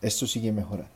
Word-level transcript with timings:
Esto 0.00 0.28
sigue 0.28 0.52
mejorando. 0.52 0.92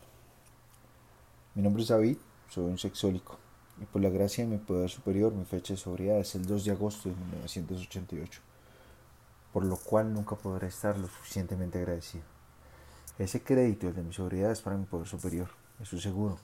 Mi 1.57 1.63
nombre 1.63 1.83
es 1.83 1.89
David, 1.89 2.19
soy 2.49 2.67
un 2.67 2.79
sexólico 2.79 3.37
y 3.81 3.85
por 3.85 4.01
la 4.01 4.11
gracia 4.11 4.45
de 4.45 4.51
mi 4.51 4.59
poder 4.59 4.89
superior 4.91 5.35
mi 5.35 5.45
fecha 5.45 5.75
de 5.75 5.77
sobriedad 5.77 6.21
es 6.21 6.37
el 6.37 6.47
2 6.47 6.65
de 6.65 6.71
agosto 6.71 7.09
de 7.09 7.17
1988, 7.17 8.41
por 9.53 9.65
lo 9.65 9.77
cual 9.77 10.15
nunca 10.15 10.37
podré 10.37 10.69
estar 10.69 10.97
lo 10.97 11.09
suficientemente 11.09 11.79
agradecido. 11.79 12.23
Ese 13.19 13.43
crédito, 13.43 13.93
de 13.93 14.05
mi 14.05 14.13
sobriedad, 14.13 14.53
es 14.53 14.61
para 14.61 14.77
mi 14.77 14.85
poder 14.85 15.09
superior, 15.09 15.49
eso 15.81 15.97
es 15.97 16.03
seguro. 16.03 16.39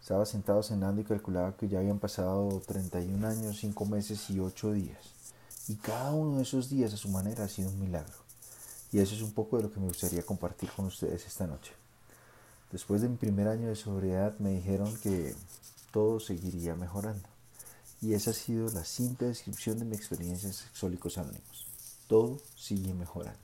Estaba 0.00 0.24
sentado 0.24 0.62
cenando 0.62 1.02
y 1.02 1.04
calculaba 1.04 1.54
que 1.54 1.68
ya 1.68 1.80
habían 1.80 1.98
pasado 1.98 2.62
31 2.66 3.26
años, 3.26 3.58
5 3.58 3.84
meses 3.84 4.30
y 4.30 4.40
8 4.40 4.72
días. 4.72 5.12
Y 5.68 5.74
cada 5.76 6.12
uno 6.12 6.38
de 6.38 6.44
esos 6.44 6.70
días 6.70 6.94
a 6.94 6.96
su 6.96 7.10
manera 7.10 7.44
ha 7.44 7.48
sido 7.48 7.68
un 7.68 7.78
milagro. 7.78 8.23
Y 8.94 9.00
eso 9.00 9.16
es 9.16 9.22
un 9.22 9.32
poco 9.32 9.56
de 9.56 9.64
lo 9.64 9.72
que 9.72 9.80
me 9.80 9.88
gustaría 9.88 10.22
compartir 10.22 10.70
con 10.70 10.84
ustedes 10.84 11.26
esta 11.26 11.48
noche. 11.48 11.72
Después 12.70 13.02
de 13.02 13.08
mi 13.08 13.16
primer 13.16 13.48
año 13.48 13.66
de 13.66 13.74
sobriedad 13.74 14.38
me 14.38 14.50
dijeron 14.50 14.96
que 14.98 15.34
todo 15.90 16.20
seguiría 16.20 16.76
mejorando. 16.76 17.28
Y 18.00 18.14
esa 18.14 18.30
ha 18.30 18.34
sido 18.34 18.68
la 18.68 18.84
simple 18.84 19.26
descripción 19.26 19.80
de 19.80 19.84
mi 19.84 19.96
experiencia 19.96 20.46
en 20.46 20.52
Sexólicos 20.52 21.18
Anónimos. 21.18 21.66
Todo 22.06 22.38
sigue 22.54 22.94
mejorando. 22.94 23.40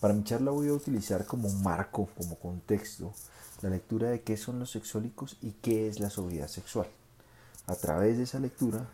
Para 0.00 0.12
mi 0.12 0.24
charla 0.24 0.50
voy 0.50 0.70
a 0.70 0.74
utilizar 0.74 1.24
como 1.24 1.48
marco, 1.48 2.08
como 2.18 2.34
contexto, 2.34 3.14
la 3.60 3.70
lectura 3.70 4.08
de 4.08 4.22
qué 4.22 4.36
son 4.36 4.58
los 4.58 4.72
sexólicos 4.72 5.36
y 5.40 5.52
qué 5.52 5.86
es 5.86 6.00
la 6.00 6.10
sobriedad 6.10 6.48
sexual. 6.48 6.88
A 7.68 7.76
través 7.76 8.16
de 8.16 8.24
esa 8.24 8.40
lectura, 8.40 8.88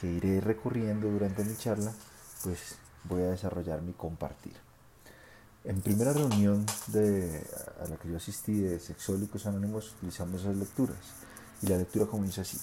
que 0.00 0.10
iré 0.10 0.40
recorriendo 0.40 1.10
durante 1.10 1.44
mi 1.44 1.54
charla, 1.54 1.92
pues 2.42 2.78
voy 3.08 3.22
a 3.22 3.30
desarrollar 3.30 3.82
mi 3.82 3.92
compartir. 3.92 4.54
En 5.64 5.80
primera 5.80 6.12
reunión 6.12 6.64
a 6.64 7.88
la 7.88 7.96
que 7.96 8.08
yo 8.08 8.16
asistí 8.16 8.60
de 8.60 8.78
Sexólicos 8.78 9.46
Anónimos 9.46 9.92
utilizamos 9.96 10.42
esas 10.42 10.56
lecturas 10.56 10.98
y 11.62 11.66
la 11.66 11.76
lectura 11.76 12.06
comienza 12.06 12.42
así. 12.42 12.58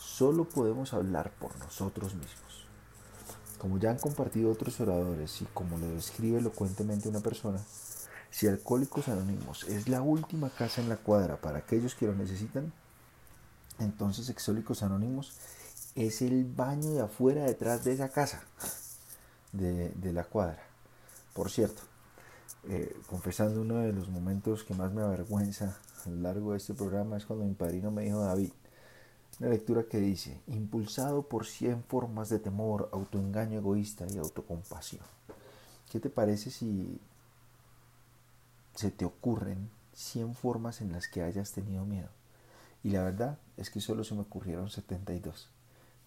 Solo 0.00 0.44
podemos 0.44 0.92
hablar 0.92 1.30
por 1.38 1.56
nosotros 1.58 2.14
mismos. 2.14 2.66
Como 3.58 3.78
ya 3.78 3.90
han 3.90 3.98
compartido 3.98 4.50
otros 4.50 4.80
oradores 4.80 5.40
y 5.42 5.44
como 5.54 5.78
lo 5.78 5.88
describe 5.88 6.38
elocuentemente 6.38 7.08
una 7.08 7.20
persona, 7.20 7.60
si 8.30 8.48
Alcohólicos 8.48 9.08
Anónimos 9.08 9.64
es 9.64 9.88
la 9.88 10.02
última 10.02 10.50
casa 10.50 10.80
en 10.80 10.88
la 10.88 10.96
cuadra 10.96 11.36
para 11.36 11.58
aquellos 11.58 11.94
que 11.94 12.06
lo 12.06 12.14
necesitan, 12.14 12.72
entonces 13.78 14.30
Exólicos 14.30 14.82
Anónimos 14.82 15.34
es 15.94 16.22
el 16.22 16.44
baño 16.44 16.94
de 16.94 17.02
afuera 17.02 17.44
detrás 17.44 17.84
de 17.84 17.92
esa 17.92 18.08
casa, 18.08 18.42
de, 19.52 20.12
la 20.12 20.24
cuadra. 20.24 20.62
Por 21.32 21.50
cierto, 21.50 21.82
eh, 22.68 22.96
confesando 23.08 23.60
uno 23.60 23.78
de 23.78 23.92
los 23.92 24.08
momentos 24.08 24.64
que 24.64 24.74
más 24.74 24.92
me 24.92 25.02
avergüenza 25.02 25.78
a 26.04 26.10
lo 26.10 26.16
largo 26.16 26.52
de 26.52 26.58
este 26.58 26.74
programa 26.74 27.16
es 27.16 27.26
cuando 27.26 27.44
mi 27.44 27.54
padrino 27.54 27.90
me 27.90 28.04
dijo, 28.04 28.20
David, 28.20 28.50
una 29.40 29.50
lectura 29.50 29.84
que 29.84 29.98
dice, 29.98 30.40
impulsado 30.48 31.22
por 31.22 31.46
100 31.46 31.84
formas 31.84 32.28
de 32.28 32.38
temor, 32.38 32.88
autoengaño 32.92 33.58
egoísta 33.58 34.06
y 34.12 34.18
autocompasión. 34.18 35.04
¿Qué 35.90 36.00
te 36.00 36.10
parece 36.10 36.50
si 36.50 37.00
se 38.74 38.90
te 38.90 39.04
ocurren 39.04 39.70
100 39.94 40.34
formas 40.34 40.80
en 40.80 40.92
las 40.92 41.08
que 41.08 41.22
hayas 41.22 41.52
tenido 41.52 41.84
miedo. 41.84 42.08
Y 42.82 42.90
la 42.90 43.04
verdad 43.04 43.38
es 43.56 43.70
que 43.70 43.80
solo 43.80 44.04
se 44.04 44.14
me 44.14 44.22
ocurrieron 44.22 44.70
72. 44.70 45.48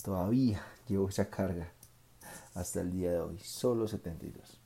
Todavía 0.04 0.62
llevo 0.88 1.10
esa 1.10 1.30
carga 1.30 1.72
hasta 2.56 2.82
el 2.82 2.92
día 2.92 3.12
de 3.12 3.20
hoy, 3.20 3.40
solo 3.40 3.88
72. 3.88 4.60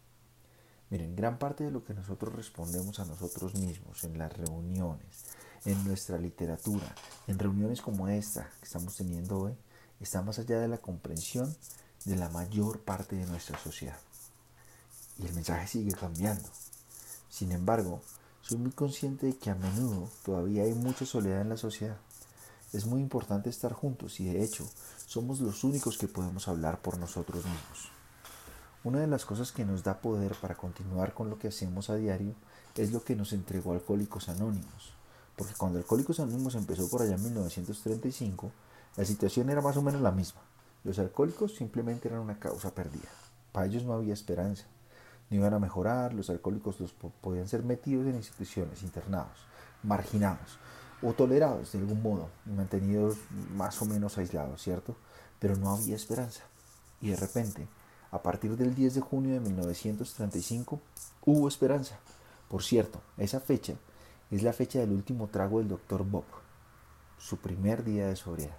Miren, 0.89 1.15
gran 1.15 1.37
parte 1.37 1.65
de 1.65 1.71
lo 1.71 1.83
que 1.83 1.93
nosotros 1.93 2.33
respondemos 2.33 2.99
a 2.99 3.05
nosotros 3.05 3.55
mismos 3.55 4.03
en 4.03 4.17
las 4.17 4.31
reuniones, 4.35 5.25
en 5.65 5.83
nuestra 5.85 6.17
literatura, 6.17 6.95
en 7.27 7.37
reuniones 7.37 7.81
como 7.81 8.07
esta 8.07 8.49
que 8.59 8.65
estamos 8.65 8.95
teniendo 8.95 9.39
hoy, 9.39 9.53
está 9.99 10.21
más 10.21 10.39
allá 10.39 10.59
de 10.59 10.67
la 10.67 10.77
comprensión 10.77 11.55
de 12.05 12.15
la 12.15 12.29
mayor 12.29 12.79
parte 12.81 13.15
de 13.15 13.25
nuestra 13.25 13.59
sociedad. 13.59 13.99
Y 15.17 15.25
el 15.25 15.33
mensaje 15.33 15.67
sigue 15.67 15.91
cambiando. 15.91 16.49
Sin 17.29 17.51
embargo, 17.51 18.01
soy 18.41 18.57
muy 18.57 18.71
consciente 18.71 19.27
de 19.27 19.37
que 19.37 19.49
a 19.49 19.55
menudo 19.55 20.09
todavía 20.23 20.63
hay 20.63 20.73
mucha 20.73 21.05
soledad 21.05 21.41
en 21.41 21.49
la 21.49 21.57
sociedad. 21.57 21.97
Es 22.71 22.85
muy 22.85 23.01
importante 23.01 23.49
estar 23.49 23.73
juntos 23.73 24.19
y 24.19 24.25
de 24.25 24.43
hecho 24.43 24.63
somos 25.05 25.39
los 25.39 25.63
únicos 25.63 25.97
que 25.97 26.07
podemos 26.07 26.47
hablar 26.47 26.81
por 26.81 26.97
nosotros 26.97 27.43
mismos. 27.45 27.91
Una 28.83 28.99
de 28.99 29.07
las 29.07 29.25
cosas 29.25 29.51
que 29.51 29.65
nos 29.65 29.83
da 29.83 29.99
poder 29.99 30.35
para 30.35 30.55
continuar 30.55 31.13
con 31.13 31.29
lo 31.29 31.39
que 31.39 31.47
hacemos 31.47 31.89
a 31.89 31.95
diario 31.95 32.33
es 32.75 32.91
lo 32.91 33.03
que 33.03 33.15
nos 33.15 33.33
entregó 33.33 33.73
Alcohólicos 33.73 34.29
Anónimos. 34.29 34.93
Porque 35.35 35.53
cuando 35.55 35.79
Alcohólicos 35.79 36.19
Anónimos 36.19 36.55
empezó 36.55 36.87
por 36.89 37.01
allá 37.01 37.15
en 37.15 37.23
1935, 37.23 38.51
la 38.97 39.05
situación 39.05 39.49
era 39.49 39.61
más 39.61 39.75
o 39.77 39.81
menos 39.81 40.01
la 40.01 40.11
misma. 40.11 40.41
Los 40.83 40.99
alcohólicos 40.99 41.55
simplemente 41.55 42.07
eran 42.07 42.21
una 42.21 42.39
causa 42.39 42.73
perdida. 42.73 43.09
Para 43.51 43.65
ellos 43.65 43.83
no 43.83 43.93
había 43.93 44.13
esperanza 44.13 44.65
no 45.29 45.37
iban 45.37 45.53
a 45.53 45.59
mejorar, 45.59 46.13
los 46.13 46.29
alcohólicos 46.29 46.79
los 46.79 46.91
podían 46.93 47.47
ser 47.47 47.63
metidos 47.63 48.07
en 48.07 48.15
instituciones, 48.15 48.81
internados, 48.81 49.45
marginados 49.83 50.57
o 51.01 51.13
tolerados 51.13 51.71
de 51.71 51.79
algún 51.79 52.01
modo 52.01 52.29
mantenidos 52.45 53.17
más 53.55 53.81
o 53.81 53.85
menos 53.85 54.17
aislados, 54.17 54.61
¿cierto? 54.61 54.95
Pero 55.39 55.55
no 55.55 55.71
había 55.73 55.95
esperanza. 55.95 56.43
Y 57.01 57.09
de 57.09 57.15
repente, 57.15 57.67
a 58.11 58.21
partir 58.21 58.57
del 58.57 58.75
10 58.75 58.95
de 58.95 59.01
junio 59.01 59.33
de 59.33 59.39
1935, 59.39 60.79
hubo 61.25 61.47
esperanza. 61.47 61.97
Por 62.49 62.63
cierto, 62.63 63.01
esa 63.17 63.39
fecha 63.39 63.75
es 64.31 64.43
la 64.43 64.53
fecha 64.53 64.79
del 64.79 64.91
último 64.91 65.27
trago 65.27 65.59
del 65.59 65.69
Dr. 65.69 66.03
Bob, 66.03 66.25
su 67.17 67.37
primer 67.37 67.83
día 67.83 68.07
de 68.07 68.15
sobriedad. 68.15 68.57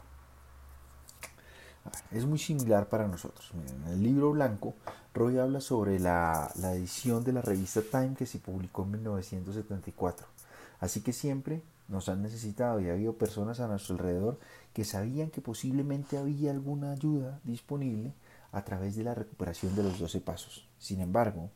Es 2.10 2.26
muy 2.26 2.38
similar 2.38 2.88
para 2.88 3.08
nosotros. 3.08 3.50
en 3.54 3.92
el 3.92 4.02
libro 4.02 4.32
blanco, 4.32 4.74
Roy 5.14 5.38
habla 5.38 5.60
sobre 5.60 5.98
la, 5.98 6.52
la, 6.56 6.74
edición 6.74 7.24
de 7.24 7.32
la 7.32 7.42
revista 7.42 7.80
Time 7.82 8.14
que 8.14 8.26
se 8.26 8.38
publicó 8.38 8.82
en 8.84 8.92
1974. 8.92 10.26
Así 10.78 11.00
que 11.00 11.12
siempre 11.12 11.62
nos 11.90 12.08
han 12.08 12.22
necesitado 12.22 12.80
y 12.80 12.88
ha 12.88 12.92
habido 12.92 13.18
personas 13.18 13.60
a 13.60 13.66
nuestro 13.66 13.96
alrededor 13.96 14.38
que 14.72 14.84
sabían 14.84 15.30
que 15.30 15.40
posiblemente 15.40 16.16
había 16.16 16.52
alguna 16.52 16.92
ayuda 16.92 17.40
disponible 17.44 18.14
a 18.52 18.64
través 18.64 18.96
de 18.96 19.04
la 19.04 19.14
recuperación 19.14 19.74
de 19.74 19.82
los 19.82 19.98
12 19.98 20.20
pasos. 20.20 20.66
Sin 20.78 21.00
embargo, 21.00 21.50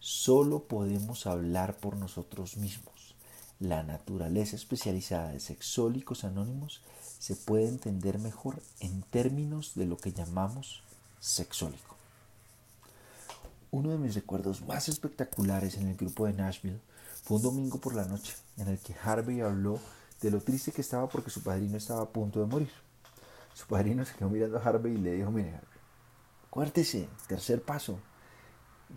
solo 0.00 0.64
podemos 0.64 1.26
hablar 1.26 1.76
por 1.76 1.96
nosotros 1.96 2.56
mismos. 2.56 3.14
La 3.60 3.82
naturaleza 3.82 4.56
especializada 4.56 5.30
de 5.30 5.40
sexólicos 5.40 6.24
anónimos 6.24 6.82
se 7.18 7.36
puede 7.36 7.68
entender 7.68 8.18
mejor 8.18 8.60
en 8.80 9.02
términos 9.02 9.74
de 9.74 9.86
lo 9.86 9.96
que 9.96 10.12
llamamos 10.12 10.82
sexólico. 11.20 11.96
Uno 13.70 13.90
de 13.90 13.98
mis 13.98 14.14
recuerdos 14.14 14.62
más 14.62 14.88
espectaculares 14.88 15.76
en 15.76 15.88
el 15.88 15.96
grupo 15.96 16.26
de 16.26 16.34
Nashville 16.34 16.80
fue 17.26 17.38
un 17.38 17.42
domingo 17.42 17.78
por 17.78 17.96
la 17.96 18.04
noche 18.04 18.34
en 18.56 18.68
el 18.68 18.78
que 18.78 18.94
Harvey 18.94 19.40
habló 19.40 19.80
de 20.20 20.30
lo 20.30 20.40
triste 20.40 20.70
que 20.70 20.80
estaba 20.80 21.08
porque 21.08 21.28
su 21.28 21.42
padrino 21.42 21.76
estaba 21.76 22.02
a 22.02 22.08
punto 22.08 22.38
de 22.38 22.46
morir. 22.46 22.70
Su 23.52 23.66
padrino 23.66 24.04
se 24.04 24.14
quedó 24.14 24.30
mirando 24.30 24.58
a 24.58 24.62
Harvey 24.62 24.94
y 24.94 24.98
le 24.98 25.14
dijo, 25.14 25.32
mire 25.32 25.60
Harvey, 26.52 27.08
tercer 27.26 27.62
paso, 27.62 27.98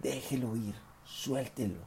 déjelo 0.03 0.55
ir, 0.55 0.75
suéltelo, 1.05 1.81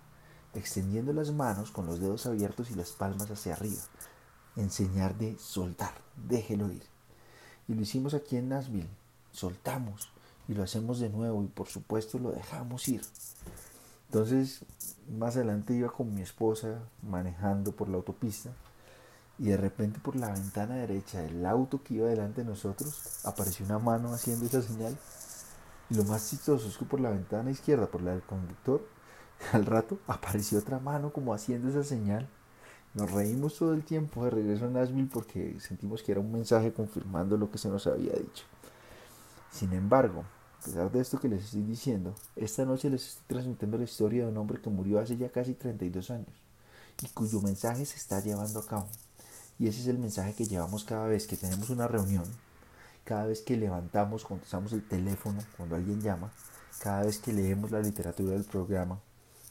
extendiendo 0.53 1.13
las 1.13 1.31
manos 1.31 1.71
con 1.71 1.87
los 1.87 2.01
dedos 2.01 2.27
abiertos 2.27 2.73
y 2.73 2.75
las 2.75 2.91
palmas 2.91 3.31
hacia 3.31 3.53
arriba 3.55 3.83
enseñar 4.57 5.17
de 5.17 5.39
soltar, 5.39 5.95
déjelo 6.29 6.73
ir. 6.73 6.83
Y 7.69 7.75
lo 7.75 7.83
hicimos 7.83 8.15
aquí 8.15 8.37
en 8.37 8.49
Nashville, 8.49 8.91
soltamos 9.31 10.09
y 10.49 10.55
lo 10.55 10.65
hacemos 10.65 10.99
de 10.99 11.09
nuevo 11.09 11.45
y 11.45 11.47
por 11.47 11.69
supuesto 11.69 12.19
lo 12.19 12.33
dejamos 12.33 12.89
ir. 12.89 13.03
Entonces, 14.13 14.67
más 15.09 15.37
adelante 15.37 15.73
iba 15.73 15.89
con 15.89 16.15
mi 16.15 16.21
esposa 16.21 16.83
manejando 17.01 17.73
por 17.73 17.89
la 17.89 17.97
autopista 17.97 18.51
y 19.39 19.47
de 19.47 19.57
repente 19.57 20.01
por 20.01 20.17
la 20.17 20.31
ventana 20.31 20.75
derecha 20.75 21.23
del 21.23 21.47
auto 21.47 21.83
que 21.83 21.95
iba 21.95 22.09
delante 22.09 22.43
de 22.43 22.47
nosotros 22.47 23.25
apareció 23.25 23.65
una 23.65 23.79
mano 23.79 24.13
haciendo 24.13 24.45
esa 24.45 24.61
señal. 24.61 24.99
Y 25.89 25.95
lo 25.95 26.05
más 26.05 26.29
chistoso 26.29 26.69
es 26.69 26.77
que 26.77 26.85
por 26.85 27.01
la 27.01 27.09
ventana 27.09 27.51
izquierda, 27.51 27.87
por 27.87 28.03
la 28.03 28.11
del 28.11 28.21
conductor, 28.21 28.87
al 29.55 29.65
rato 29.65 29.99
apareció 30.07 30.59
otra 30.59 30.79
mano 30.79 31.11
como 31.11 31.33
haciendo 31.33 31.71
esa 31.71 31.83
señal. 31.83 32.29
Nos 32.93 33.11
reímos 33.13 33.57
todo 33.57 33.73
el 33.73 33.83
tiempo 33.83 34.27
de 34.27 34.31
regreso 34.33 34.67
a 34.67 34.69
Nashville 34.69 35.09
porque 35.11 35.59
sentimos 35.59 36.03
que 36.03 36.13
era 36.13 36.21
un 36.21 36.31
mensaje 36.31 36.71
confirmando 36.75 37.39
lo 37.39 37.51
que 37.51 37.57
se 37.57 37.71
nos 37.71 37.87
había 37.87 38.13
dicho. 38.13 38.45
Sin 39.51 39.73
embargo, 39.73 40.25
a 40.63 40.65
pesar 40.65 40.93
de 40.93 41.01
esto 41.01 41.19
que 41.19 41.29
les 41.29 41.43
estoy 41.43 41.63
diciendo, 41.63 42.15
esta 42.37 42.65
noche 42.65 42.89
les 42.89 43.09
estoy 43.09 43.25
transmitiendo 43.27 43.79
la 43.79 43.85
historia 43.85 44.25
de 44.25 44.31
un 44.31 44.37
hombre 44.37 44.61
que 44.61 44.71
murió 44.71 45.01
hace 45.01 45.17
ya 45.17 45.29
casi 45.29 45.55
32 45.55 46.11
años 46.13 46.31
y 47.03 47.09
cuyo 47.09 47.41
mensaje 47.41 47.85
se 47.85 47.97
está 47.97 48.21
llevando 48.21 48.61
a 48.61 48.67
cabo. 48.67 48.87
Y 49.59 49.67
ese 49.67 49.81
es 49.81 49.89
el 49.89 49.99
mensaje 49.99 50.35
que 50.35 50.47
llevamos 50.47 50.85
cada 50.85 51.09
vez 51.09 51.27
que 51.27 51.37
tenemos 51.37 51.69
una 51.71 51.89
reunión, 51.89 52.25
cada 53.03 53.27
vez 53.27 53.41
que 53.41 53.57
levantamos, 53.57 54.25
contestamos 54.25 54.73
el 54.73 54.87
teléfono 54.87 55.41
cuando 55.57 55.75
alguien 55.75 56.01
llama, 56.01 56.33
cada 56.79 57.03
vez 57.03 57.19
que 57.19 57.33
leemos 57.33 57.73
la 57.73 57.81
literatura 57.81 58.35
del 58.35 58.45
programa, 58.45 59.01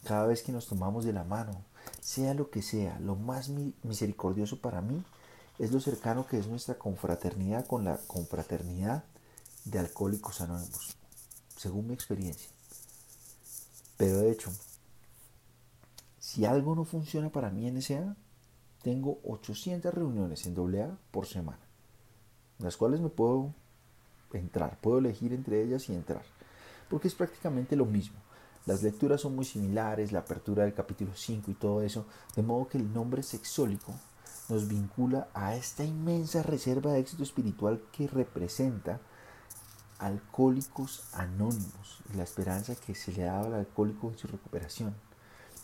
cada 0.06 0.26
vez 0.28 0.42
que 0.44 0.54
nos 0.54 0.68
tomamos 0.68 1.04
de 1.04 1.12
la 1.12 1.26
mano, 1.26 1.62
sea 2.00 2.34
lo 2.34 2.50
que 2.50 2.62
sea, 2.62 2.98
lo 3.02 3.16
más 3.16 3.50
misericordioso 3.84 4.62
para 4.62 4.80
mí 4.80 5.04
es 5.60 5.74
lo 5.74 5.82
cercano 5.82 6.26
que 6.26 6.40
es 6.40 6.48
nuestra 6.48 6.76
confraternidad 6.76 7.68
con 7.68 7.84
la 7.84 7.98
confraternidad 8.08 9.04
de 9.66 9.80
alcohólicos 9.80 10.40
anónimos, 10.40 10.98
según 11.62 11.86
mi 11.86 11.94
experiencia. 11.94 12.50
Pero 13.96 14.18
de 14.18 14.32
hecho, 14.32 14.52
si 16.18 16.44
algo 16.44 16.74
no 16.74 16.86
funciona 16.86 17.30
para 17.30 17.52
mí 17.52 17.68
en 17.68 17.80
SA, 17.84 18.16
tengo 18.82 19.20
800 19.24 19.94
reuniones 19.94 20.48
en 20.48 20.58
AA 20.58 20.98
por 21.12 21.28
semana, 21.28 21.60
las 22.58 22.78
cuales 22.78 23.00
me 23.00 23.10
puedo 23.10 23.54
entrar, 24.34 24.80
puedo 24.82 24.98
elegir 24.98 25.34
entre 25.34 25.62
ellas 25.62 25.88
y 25.88 25.94
entrar, 25.94 26.24
porque 26.90 27.08
es 27.08 27.14
prácticamente 27.14 27.76
lo 27.76 27.86
mismo. 27.86 28.18
Las 28.66 28.82
lecturas 28.82 29.22
son 29.22 29.36
muy 29.36 29.46
similares, 29.46 30.12
la 30.12 30.20
apertura 30.20 30.64
del 30.64 30.74
capítulo 30.74 31.12
5 31.16 31.52
y 31.52 31.54
todo 31.54 31.84
eso, 31.84 32.08
de 32.36 32.42
modo 32.42 32.70
que 32.70 32.80
el 32.80 32.92
nombre 32.92 33.22
sexólico 33.22 33.94
nos 34.50 34.68
vincula 34.68 35.28
a 35.36 35.56
esta 35.56 35.84
inmensa 35.84 36.42
reserva 36.42 36.94
de 36.94 37.02
éxito 37.02 37.22
espiritual 37.22 37.84
que 37.92 38.08
representa 38.08 39.00
alcohólicos 40.02 41.04
anónimos 41.14 42.02
y 42.12 42.18
la 42.18 42.24
esperanza 42.24 42.76
que 42.76 42.96
se 42.96 43.12
le 43.12 43.24
daba 43.24 43.46
al 43.46 43.54
alcohólico 43.54 44.10
en 44.10 44.18
su 44.18 44.28
recuperación. 44.28 44.96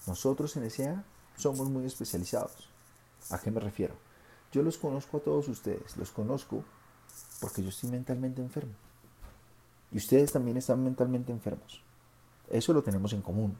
Nosotros 0.06 0.56
en 0.56 0.70
SA 0.70 1.04
somos 1.36 1.70
muy 1.70 1.86
especializados. 1.86 2.70
¿A 3.32 3.40
qué 3.40 3.50
me 3.50 3.60
refiero? 3.60 3.96
Yo 4.52 4.62
los 4.62 4.78
conozco 4.78 5.18
a 5.18 5.22
todos 5.22 5.48
ustedes, 5.48 5.98
los 5.98 6.12
conozco 6.12 6.64
porque 7.42 7.64
yo 7.64 7.70
estoy 7.70 7.90
mentalmente 7.90 8.42
enfermo. 8.42 8.74
Y 9.92 9.98
ustedes 9.98 10.32
también 10.32 10.58
están 10.58 10.84
mentalmente 10.84 11.32
enfermos. 11.32 11.82
Eso 12.50 12.74
lo 12.74 12.84
tenemos 12.84 13.14
en 13.14 13.22
común. 13.22 13.58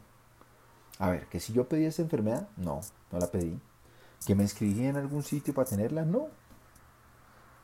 A 1.00 1.10
ver, 1.10 1.28
que 1.28 1.40
si 1.40 1.54
yo 1.54 1.68
pedí 1.68 1.86
esta 1.86 2.04
enfermedad, 2.04 2.48
no, 2.56 2.82
no 3.12 3.20
la 3.20 3.32
pedí. 3.32 3.60
¿Que 4.26 4.36
me 4.36 4.44
inscribí 4.44 4.86
en 4.86 4.98
algún 4.98 5.24
sitio 5.24 5.54
para 5.54 5.70
tenerla? 5.70 6.06
No. 6.06 6.28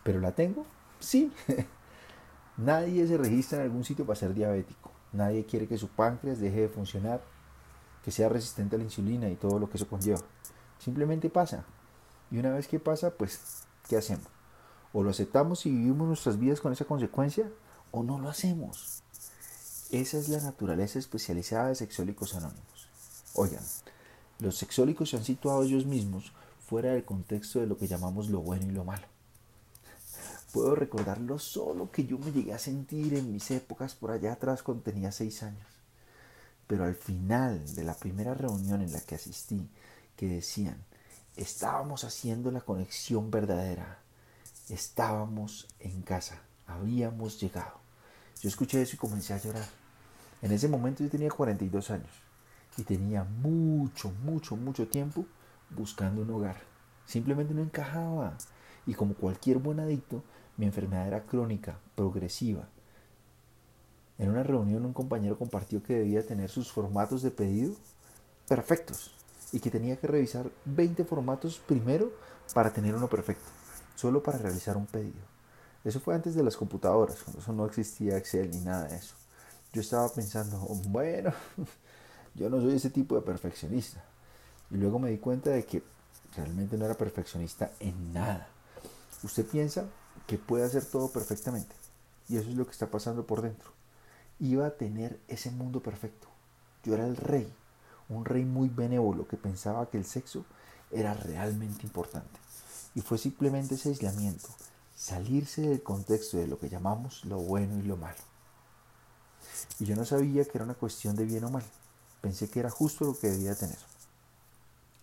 ¿Pero 0.04 0.20
la 0.20 0.32
tengo? 0.32 0.66
Sí. 1.00 1.32
Nadie 2.58 3.08
se 3.08 3.18
registra 3.18 3.60
en 3.60 3.64
algún 3.64 3.84
sitio 3.84 4.06
para 4.06 4.20
ser 4.20 4.34
diabético. 4.34 4.92
Nadie 5.12 5.46
quiere 5.46 5.68
que 5.68 5.78
su 5.78 5.88
páncreas 5.88 6.40
deje 6.40 6.62
de 6.62 6.70
funcionar, 6.70 7.22
que 8.04 8.12
sea 8.12 8.30
resistente 8.30 8.76
a 8.76 8.80
la 8.80 8.86
insulina 8.86 9.30
y 9.30 9.36
todo 9.36 9.60
lo 9.60 9.70
que 9.70 9.78
eso 9.78 9.88
conlleva. 9.88 10.20
Simplemente 10.80 11.30
pasa. 11.30 11.66
Y 12.30 12.38
una 12.38 12.52
vez 12.52 12.68
que 12.68 12.80
pasa, 12.80 13.12
pues, 13.12 13.64
¿qué 13.88 13.98
hacemos? 13.98 14.28
O 14.92 15.04
lo 15.04 15.10
aceptamos 15.10 15.66
y 15.66 15.72
vivimos 15.72 16.08
nuestras 16.08 16.40
vidas 16.40 16.62
con 16.62 16.74
esa 16.74 16.86
consecuencia, 16.86 17.50
o 17.92 18.04
no 18.04 18.20
lo 18.20 18.30
hacemos. 18.30 19.04
Esa 19.92 20.18
es 20.18 20.30
la 20.30 20.42
naturaleza 20.42 20.98
especializada 20.98 21.68
de 21.68 21.76
sexólicos 21.76 22.36
anónimos. 22.36 22.90
Oigan, 23.36 23.64
los 24.40 24.58
sexólicos 24.58 25.10
se 25.10 25.18
han 25.18 25.24
situado 25.24 25.64
ellos 25.64 25.86
mismos 25.86 26.34
fuera 26.68 26.92
del 26.92 27.06
contexto 27.06 27.60
de 27.60 27.68
lo 27.68 27.78
que 27.78 27.88
llamamos 27.88 28.30
lo 28.30 28.40
bueno 28.40 28.66
y 28.66 28.72
lo 28.72 28.84
malo. 28.84 29.13
Puedo 30.54 30.76
recordar 30.76 31.20
lo 31.20 31.40
solo 31.40 31.90
que 31.90 32.06
yo 32.06 32.20
me 32.20 32.32
llegué 32.32 32.54
a 32.54 32.60
sentir 32.60 33.16
en 33.16 33.34
mis 33.34 33.50
épocas 33.50 33.96
por 33.96 34.12
allá 34.12 34.34
atrás 34.34 34.62
cuando 34.62 34.84
tenía 34.84 35.12
seis 35.12 35.42
años. 35.42 35.66
Pero 36.68 36.84
al 36.84 36.94
final 36.94 37.74
de 37.74 37.84
la 37.84 37.96
primera 37.96 38.36
reunión 38.36 38.84
en 38.84 38.94
la 38.94 39.02
que 39.02 39.16
asistí, 39.16 39.68
que 40.16 40.28
decían, 40.28 40.78
estábamos 41.36 42.04
haciendo 42.04 42.52
la 42.52 42.62
conexión 42.62 43.32
verdadera, 43.32 43.98
estábamos 44.70 45.68
en 45.80 46.04
casa, 46.04 46.44
habíamos 46.68 47.42
llegado. 47.42 47.80
Yo 48.40 48.48
escuché 48.48 48.80
eso 48.80 48.96
y 48.96 49.00
comencé 49.00 49.34
a 49.34 49.42
llorar. 49.42 49.68
En 50.44 50.52
ese 50.52 50.68
momento 50.68 51.04
yo 51.04 51.10
tenía 51.10 51.32
42 51.32 51.90
años 51.90 52.12
y 52.78 52.84
tenía 52.84 53.24
mucho, 53.24 54.12
mucho, 54.24 54.56
mucho 54.56 54.88
tiempo 54.88 55.26
buscando 55.72 56.22
un 56.22 56.30
hogar. 56.30 56.62
Simplemente 57.08 57.56
no 57.56 57.64
encajaba. 57.64 58.38
Y 58.86 58.94
como 58.94 59.14
cualquier 59.16 59.58
buen 59.58 59.80
adicto, 59.80 60.24
mi 60.58 60.66
enfermedad 60.66 61.08
era 61.08 61.24
crónica, 61.24 61.80
progresiva. 61.96 62.68
En 64.18 64.30
una 64.30 64.44
reunión 64.44 64.86
un 64.86 64.94
compañero 64.94 65.38
compartió 65.38 65.82
que 65.82 65.96
debía 65.96 66.26
tener 66.26 66.50
sus 66.50 66.72
formatos 66.72 67.22
de 67.22 67.32
pedido 67.32 67.74
perfectos 68.48 69.12
y 69.52 69.60
que 69.60 69.72
tenía 69.72 69.98
que 69.98 70.08
revisar 70.08 70.50
20 70.66 71.04
formatos 71.06 71.60
primero 71.60 72.12
para 72.54 72.72
tener 72.72 72.96
uno 72.96 73.08
perfecto, 73.08 73.46
solo 73.96 74.22
para 74.22 74.38
realizar 74.38 74.78
un 74.78 74.86
pedido. 74.86 75.34
Eso 75.84 76.00
fue 76.00 76.16
antes 76.16 76.36
de 76.36 76.44
las 76.44 76.56
computadoras, 76.56 77.22
cuando 77.24 77.42
eso 77.42 77.54
no 77.54 77.66
existía 77.66 78.18
Excel 78.18 78.52
ni 78.52 78.60
nada 78.62 78.88
de 78.88 78.96
eso. 78.96 79.16
Yo 79.74 79.82
estaba 79.82 80.08
pensando, 80.10 80.58
bueno, 80.88 81.34
yo 82.36 82.50
no 82.50 82.62
soy 82.62 82.76
ese 82.76 82.90
tipo 82.90 83.16
de 83.16 83.22
perfeccionista. 83.22 84.04
Y 84.72 84.78
luego 84.78 84.98
me 85.00 85.10
di 85.10 85.18
cuenta 85.18 85.50
de 85.50 85.66
que 85.66 85.84
realmente 86.36 86.78
no 86.78 86.86
era 86.86 86.94
perfeccionista 86.96 87.72
en 87.80 88.14
nada. 88.14 88.48
Usted 89.24 89.46
piensa 89.46 89.86
que 90.28 90.38
puede 90.38 90.66
hacer 90.66 90.86
todo 90.86 91.12
perfectamente. 91.12 91.76
Y 92.30 92.38
eso 92.38 92.50
es 92.50 92.56
lo 92.56 92.66
que 92.66 92.72
está 92.72 92.90
pasando 92.90 93.26
por 93.26 93.42
dentro. 93.42 93.72
Iba 94.40 94.68
a 94.68 94.78
tener 94.78 95.20
ese 95.28 95.52
mundo 95.52 95.82
perfecto. 95.82 96.28
Yo 96.84 96.94
era 96.94 97.06
el 97.06 97.16
rey, 97.16 97.52
un 98.10 98.26
rey 98.26 98.46
muy 98.46 98.70
benévolo 98.70 99.28
que 99.28 99.38
pensaba 99.38 99.90
que 99.90 99.98
el 99.98 100.06
sexo 100.06 100.46
era 100.92 101.14
realmente 101.14 101.84
importante. 101.84 102.40
Y 102.96 103.02
fue 103.02 103.18
simplemente 103.18 103.76
ese 103.76 103.90
aislamiento, 103.90 104.50
salirse 104.96 105.62
del 105.62 105.82
contexto 105.82 106.38
de 106.38 106.48
lo 106.48 106.60
que 106.60 106.70
llamamos 106.70 107.26
lo 107.26 107.38
bueno 107.38 107.78
y 107.80 107.84
lo 107.84 107.98
malo. 107.98 108.18
Y 109.80 109.86
yo 109.86 109.96
no 109.96 110.06
sabía 110.06 110.46
que 110.46 110.52
era 110.56 110.66
una 110.66 110.76
cuestión 110.76 111.16
de 111.16 111.26
bien 111.26 111.44
o 111.44 111.50
mal. 111.50 111.64
Pensé 112.22 112.50
que 112.50 112.60
era 112.60 112.70
justo 112.70 113.06
lo 113.06 113.18
que 113.18 113.30
debía 113.30 113.56
tener. 113.56 113.78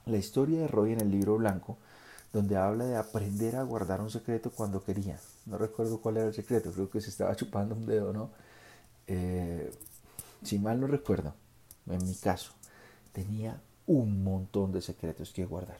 La 0.06 0.16
historia 0.16 0.60
de 0.60 0.68
Roy 0.68 0.92
en 0.92 1.00
el 1.00 1.10
libro 1.10 1.36
blanco 1.36 1.76
donde 2.32 2.56
habla 2.56 2.84
de 2.84 2.96
aprender 2.96 3.56
a 3.56 3.62
guardar 3.62 4.00
un 4.00 4.10
secreto 4.10 4.50
cuando 4.50 4.82
quería. 4.84 5.18
No 5.46 5.58
recuerdo 5.58 6.00
cuál 6.00 6.18
era 6.18 6.26
el 6.26 6.34
secreto, 6.34 6.72
creo 6.72 6.88
que 6.90 7.00
se 7.00 7.10
estaba 7.10 7.34
chupando 7.36 7.74
un 7.74 7.86
dedo, 7.86 8.12
¿no? 8.12 8.30
Eh, 9.06 9.72
si 10.42 10.58
mal 10.58 10.80
no 10.80 10.86
recuerdo, 10.86 11.34
en 11.86 12.04
mi 12.04 12.14
caso, 12.14 12.52
tenía 13.12 13.60
un 13.86 14.22
montón 14.22 14.72
de 14.72 14.80
secretos 14.80 15.32
que 15.32 15.44
guardar. 15.44 15.78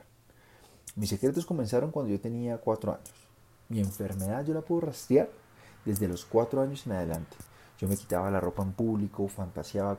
Mis 0.97 1.11
secretos 1.11 1.47
comenzaron 1.47 1.93
cuando 1.93 2.11
yo 2.11 2.21
tenía 2.21 2.59
cuatro 2.59 2.93
años. 2.93 3.29
Mi 3.69 3.79
enfermedad 3.79 4.45
yo 4.45 4.53
la 4.53 4.63
puedo 4.63 4.83
rastrear 4.83 5.31
desde 5.85 6.09
los 6.09 6.25
cuatro 6.25 6.61
años 6.61 6.85
en 6.87 6.93
adelante. 6.93 7.37
Yo 7.79 7.89
me 7.89 7.97
quitaba 7.97 8.31
la 8.31 8.41
ropa 8.41 8.63
en 8.63 8.73
público, 8.73 9.29
fantaseaba 9.29 9.99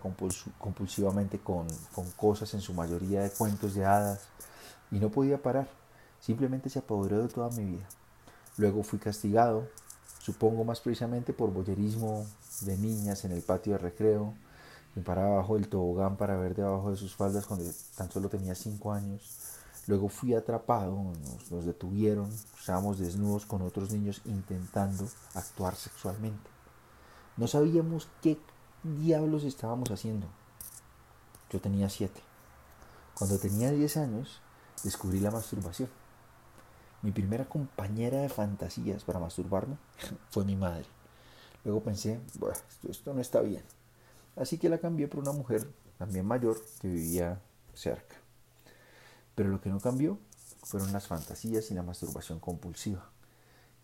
compulsivamente 0.59 1.39
con, 1.39 1.65
con 1.95 2.11
cosas, 2.11 2.53
en 2.53 2.61
su 2.61 2.73
mayoría 2.73 3.23
de 3.23 3.31
cuentos 3.31 3.73
de 3.73 3.85
hadas, 3.85 4.27
y 4.91 4.99
no 4.99 5.09
podía 5.09 5.41
parar. 5.41 5.67
Simplemente 6.21 6.69
se 6.69 6.79
apoderó 6.79 7.23
de 7.23 7.27
toda 7.27 7.49
mi 7.49 7.65
vida. 7.65 7.89
Luego 8.57 8.83
fui 8.83 8.99
castigado, 8.99 9.67
supongo 10.19 10.63
más 10.63 10.79
precisamente 10.79 11.33
por 11.33 11.51
boyerismo 11.51 12.25
de 12.61 12.77
niñas 12.77 13.25
en 13.25 13.31
el 13.31 13.41
patio 13.41 13.73
de 13.73 13.79
recreo. 13.79 14.35
Me 14.95 15.01
paraba 15.01 15.37
bajo 15.37 15.57
el 15.57 15.67
tobogán 15.67 16.17
para 16.17 16.37
ver 16.37 16.53
debajo 16.53 16.91
de 16.91 16.97
sus 16.97 17.15
faldas 17.15 17.47
cuando 17.47 17.65
tan 17.97 18.11
solo 18.11 18.29
tenía 18.29 18.53
cinco 18.53 18.93
años. 18.93 19.35
Luego 19.87 20.09
fui 20.09 20.35
atrapado, 20.35 20.95
nos, 20.95 21.51
nos 21.51 21.65
detuvieron, 21.65 22.29
estábamos 22.59 22.99
desnudos 22.99 23.47
con 23.47 23.63
otros 23.63 23.91
niños 23.91 24.21
intentando 24.25 25.07
actuar 25.33 25.75
sexualmente. 25.75 26.49
No 27.35 27.47
sabíamos 27.47 28.07
qué 28.21 28.37
diablos 28.83 29.43
estábamos 29.43 29.89
haciendo. 29.89 30.27
Yo 31.49 31.59
tenía 31.59 31.89
siete. 31.89 32.21
Cuando 33.15 33.39
tenía 33.39 33.71
diez 33.71 33.97
años, 33.97 34.39
descubrí 34.83 35.19
la 35.19 35.31
masturbación. 35.31 35.89
Mi 37.01 37.11
primera 37.11 37.45
compañera 37.45 38.21
de 38.21 38.29
fantasías 38.29 39.03
para 39.03 39.19
masturbarme 39.19 39.77
fue 40.29 40.45
mi 40.45 40.55
madre. 40.55 40.85
Luego 41.63 41.81
pensé, 41.81 42.19
bueno, 42.39 42.57
esto, 42.87 43.13
no 43.13 43.21
está 43.21 43.41
bien. 43.41 43.63
Así 44.35 44.57
que 44.57 44.69
la 44.69 44.79
cambié 44.79 45.07
por 45.07 45.21
una 45.21 45.31
mujer 45.31 45.67
también 45.97 46.25
mayor 46.25 46.57
que 46.79 46.87
vivía 46.87 47.39
cerca. 47.73 48.15
Pero 49.35 49.49
lo 49.49 49.61
que 49.61 49.69
no 49.69 49.79
cambió 49.79 50.17
fueron 50.63 50.91
las 50.93 51.07
fantasías 51.07 51.69
y 51.71 51.73
la 51.73 51.83
masturbación 51.83 52.39
compulsiva, 52.39 53.09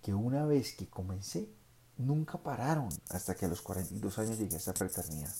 que 0.01 0.13
una 0.13 0.45
vez 0.45 0.75
que 0.75 0.88
comencé, 0.88 1.50
nunca 1.97 2.38
pararon 2.38 2.89
hasta 3.09 3.36
que 3.36 3.45
a 3.45 3.50
los 3.50 3.62
42 3.62 4.19
años 4.19 4.38
llegué 4.38 4.55
a 4.55 4.59
esa 4.59 4.74
fraternidad. 4.74 5.33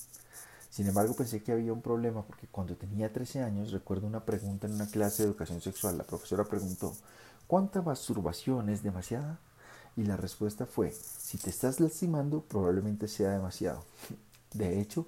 Sin 0.70 0.88
embargo, 0.88 1.16
pensé 1.16 1.42
que 1.42 1.52
había 1.52 1.74
un 1.74 1.82
problema 1.82 2.24
porque 2.26 2.48
cuando 2.48 2.76
tenía 2.76 3.12
13 3.12 3.42
años 3.42 3.72
recuerdo 3.72 4.06
una 4.06 4.26
pregunta 4.26 4.68
en 4.68 4.74
una 4.74 4.88
clase 4.88 5.24
de 5.24 5.30
educación 5.30 5.62
sexual. 5.62 5.98
La 5.98 6.04
profesora 6.04 6.44
preguntó, 6.44 6.94
¿Cuánta 7.48 7.82
masturbación 7.82 8.70
es 8.70 8.84
demasiada? 8.84 9.40
Y 9.96 10.04
la 10.04 10.18
respuesta 10.18 10.66
fue, 10.66 10.92
si 10.92 11.38
te 11.38 11.50
estás 11.50 11.80
lastimando, 11.80 12.42
probablemente 12.42 13.08
sea 13.08 13.32
demasiado. 13.32 13.86
De 14.54 14.82
hecho, 14.82 15.08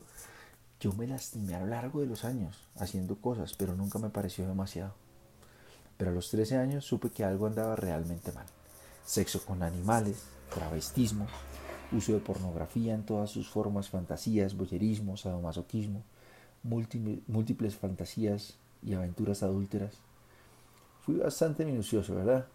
yo 0.79 0.93
me 0.93 1.05
lastimé 1.05 1.55
a 1.55 1.59
lo 1.59 1.67
largo 1.67 1.99
de 1.99 2.07
los 2.07 2.23
años 2.23 2.65
haciendo 2.77 3.17
cosas, 3.17 3.53
pero 3.53 3.75
nunca 3.75 3.99
me 3.99 4.09
pareció 4.09 4.47
demasiado. 4.47 4.93
Pero 5.97 6.11
a 6.11 6.13
los 6.13 6.31
13 6.31 6.55
años 6.55 6.85
supe 6.85 7.09
que 7.09 7.25
algo 7.25 7.45
andaba 7.45 7.75
realmente 7.75 8.31
mal. 8.31 8.45
Sexo 9.05 9.43
con 9.45 9.61
animales, 9.61 10.23
travestismo, 10.53 11.27
uso 11.91 12.13
de 12.13 12.19
pornografía 12.19 12.93
en 12.95 13.05
todas 13.05 13.29
sus 13.29 13.49
formas, 13.49 13.89
fantasías, 13.89 14.55
boyerismo, 14.55 15.17
sadomasoquismo, 15.17 16.03
múltiples 16.63 17.75
fantasías 17.75 18.55
y 18.81 18.93
aventuras 18.93 19.43
adúlteras. 19.43 19.95
Fui 21.09 21.17
bastante 21.17 21.65
minucioso, 21.65 22.13
¿verdad? 22.13 22.45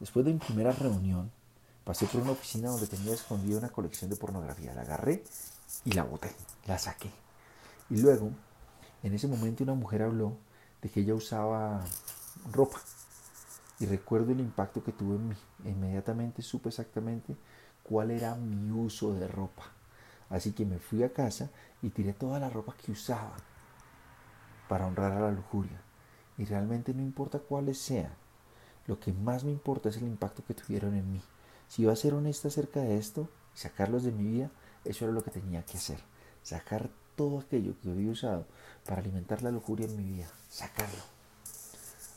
Después 0.00 0.24
de 0.24 0.32
mi 0.32 0.38
primera 0.38 0.72
reunión, 0.72 1.30
pasé 1.84 2.06
por 2.06 2.22
una 2.22 2.30
oficina 2.30 2.70
donde 2.70 2.86
tenía 2.86 3.12
escondida 3.12 3.58
una 3.58 3.68
colección 3.68 4.08
de 4.08 4.16
pornografía. 4.16 4.72
La 4.72 4.80
agarré 4.80 5.22
y 5.84 5.92
la 5.92 6.02
boté, 6.04 6.32
la 6.66 6.78
saqué. 6.78 7.10
Y 7.90 7.98
luego, 7.98 8.30
en 9.02 9.12
ese 9.12 9.28
momento 9.28 9.62
una 9.62 9.74
mujer 9.74 10.00
habló 10.00 10.38
de 10.80 10.88
que 10.88 11.00
ella 11.00 11.12
usaba 11.14 11.84
ropa. 12.50 12.80
Y 13.78 13.84
recuerdo 13.84 14.32
el 14.32 14.40
impacto 14.40 14.82
que 14.82 14.92
tuve 14.92 15.16
en 15.16 15.28
mí. 15.28 15.36
Inmediatamente 15.66 16.40
supe 16.40 16.70
exactamente 16.70 17.36
cuál 17.82 18.10
era 18.10 18.36
mi 18.36 18.70
uso 18.70 19.12
de 19.12 19.28
ropa. 19.28 19.64
Así 20.30 20.52
que 20.52 20.64
me 20.64 20.78
fui 20.78 21.02
a 21.02 21.12
casa 21.12 21.50
y 21.82 21.90
tiré 21.90 22.14
toda 22.14 22.40
la 22.40 22.48
ropa 22.48 22.74
que 22.74 22.92
usaba 22.92 23.36
para 24.66 24.86
honrar 24.86 25.12
a 25.12 25.20
la 25.20 25.30
lujuria. 25.30 25.82
Y 26.38 26.44
realmente 26.44 26.92
no 26.94 27.02
importa 27.02 27.38
cuáles 27.38 27.78
sean. 27.78 28.12
Lo 28.86 29.00
que 29.00 29.12
más 29.12 29.44
me 29.44 29.50
importa 29.50 29.88
es 29.88 29.96
el 29.96 30.04
impacto 30.04 30.44
que 30.44 30.54
tuvieron 30.54 30.94
en 30.94 31.12
mí. 31.12 31.22
Si 31.68 31.82
iba 31.82 31.92
a 31.92 31.96
ser 31.96 32.14
honesta 32.14 32.48
acerca 32.48 32.80
de 32.80 32.96
esto 32.96 33.28
y 33.54 33.58
sacarlos 33.58 34.04
de 34.04 34.12
mi 34.12 34.24
vida, 34.24 34.50
eso 34.84 35.04
era 35.04 35.14
lo 35.14 35.24
que 35.24 35.30
tenía 35.30 35.64
que 35.64 35.78
hacer. 35.78 35.98
Sacar 36.42 36.90
todo 37.16 37.40
aquello 37.40 37.74
que 37.80 37.90
había 37.90 38.10
usado 38.10 38.46
para 38.84 39.00
alimentar 39.00 39.42
la 39.42 39.50
lujuria 39.50 39.86
en 39.86 39.96
mi 39.96 40.04
vida. 40.04 40.28
Sacarlo. 40.48 41.02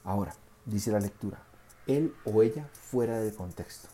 Ahora, 0.04 0.36
dice 0.66 0.92
la 0.92 1.00
lectura, 1.00 1.42
él 1.88 2.14
o 2.26 2.44
ella 2.44 2.68
fuera 2.74 3.20
de 3.20 3.34
contexto. 3.34 3.88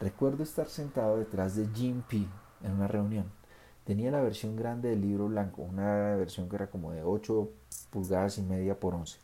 Recuerdo 0.00 0.42
estar 0.42 0.68
sentado 0.68 1.18
detrás 1.18 1.56
de 1.56 1.66
Jim 1.74 2.02
P. 2.02 2.26
en 2.62 2.72
una 2.72 2.88
reunión. 2.88 3.30
Tenía 3.86 4.10
la 4.10 4.20
versión 4.20 4.56
grande 4.56 4.90
del 4.90 5.00
libro 5.00 5.28
blanco, 5.28 5.62
una 5.62 6.16
versión 6.16 6.48
que 6.48 6.56
era 6.56 6.66
como 6.66 6.90
de 6.90 7.04
8 7.04 7.48
pulgadas 7.90 8.36
y 8.38 8.42
media 8.42 8.80
por 8.80 8.96
11. 8.96 9.16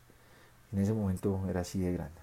En 0.71 0.79
ese 0.79 0.93
momento 0.93 1.37
era 1.49 1.59
así 1.59 1.81
de 1.81 1.91
grande. 1.91 2.21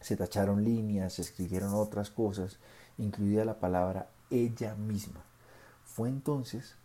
Se 0.00 0.16
tacharon 0.16 0.62
líneas, 0.62 1.14
se 1.14 1.22
escribieron 1.22 1.74
otras 1.74 2.10
cosas, 2.10 2.58
incluida 2.98 3.44
la 3.44 3.58
palabra 3.58 4.08
ella 4.30 4.76
misma. 4.76 5.24
Fue 5.84 6.08
entonces 6.08 6.76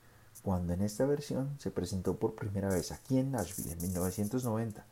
cuando 0.42 0.74
en 0.74 0.82
esta 0.82 1.06
versión 1.06 1.56
se 1.60 1.70
presentó 1.70 2.16
por 2.16 2.34
primera 2.34 2.70
vez 2.70 2.92
aquí 2.92 3.20
en 3.20 3.32
Nashville 3.32 3.74
en 3.74 3.82
1990 3.84 4.84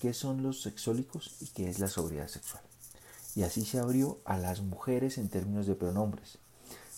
qué 0.00 0.14
son 0.14 0.42
los 0.42 0.62
sexólicos 0.62 1.36
y 1.40 1.46
qué 1.46 1.68
es 1.68 1.78
la 1.78 1.86
sobriedad 1.86 2.26
sexual. 2.26 2.62
Y 3.36 3.44
así 3.44 3.64
se 3.64 3.78
abrió 3.78 4.18
a 4.24 4.36
las 4.36 4.62
mujeres 4.62 5.16
en 5.16 5.28
términos 5.28 5.66
de 5.68 5.76
pronombres. 5.76 6.38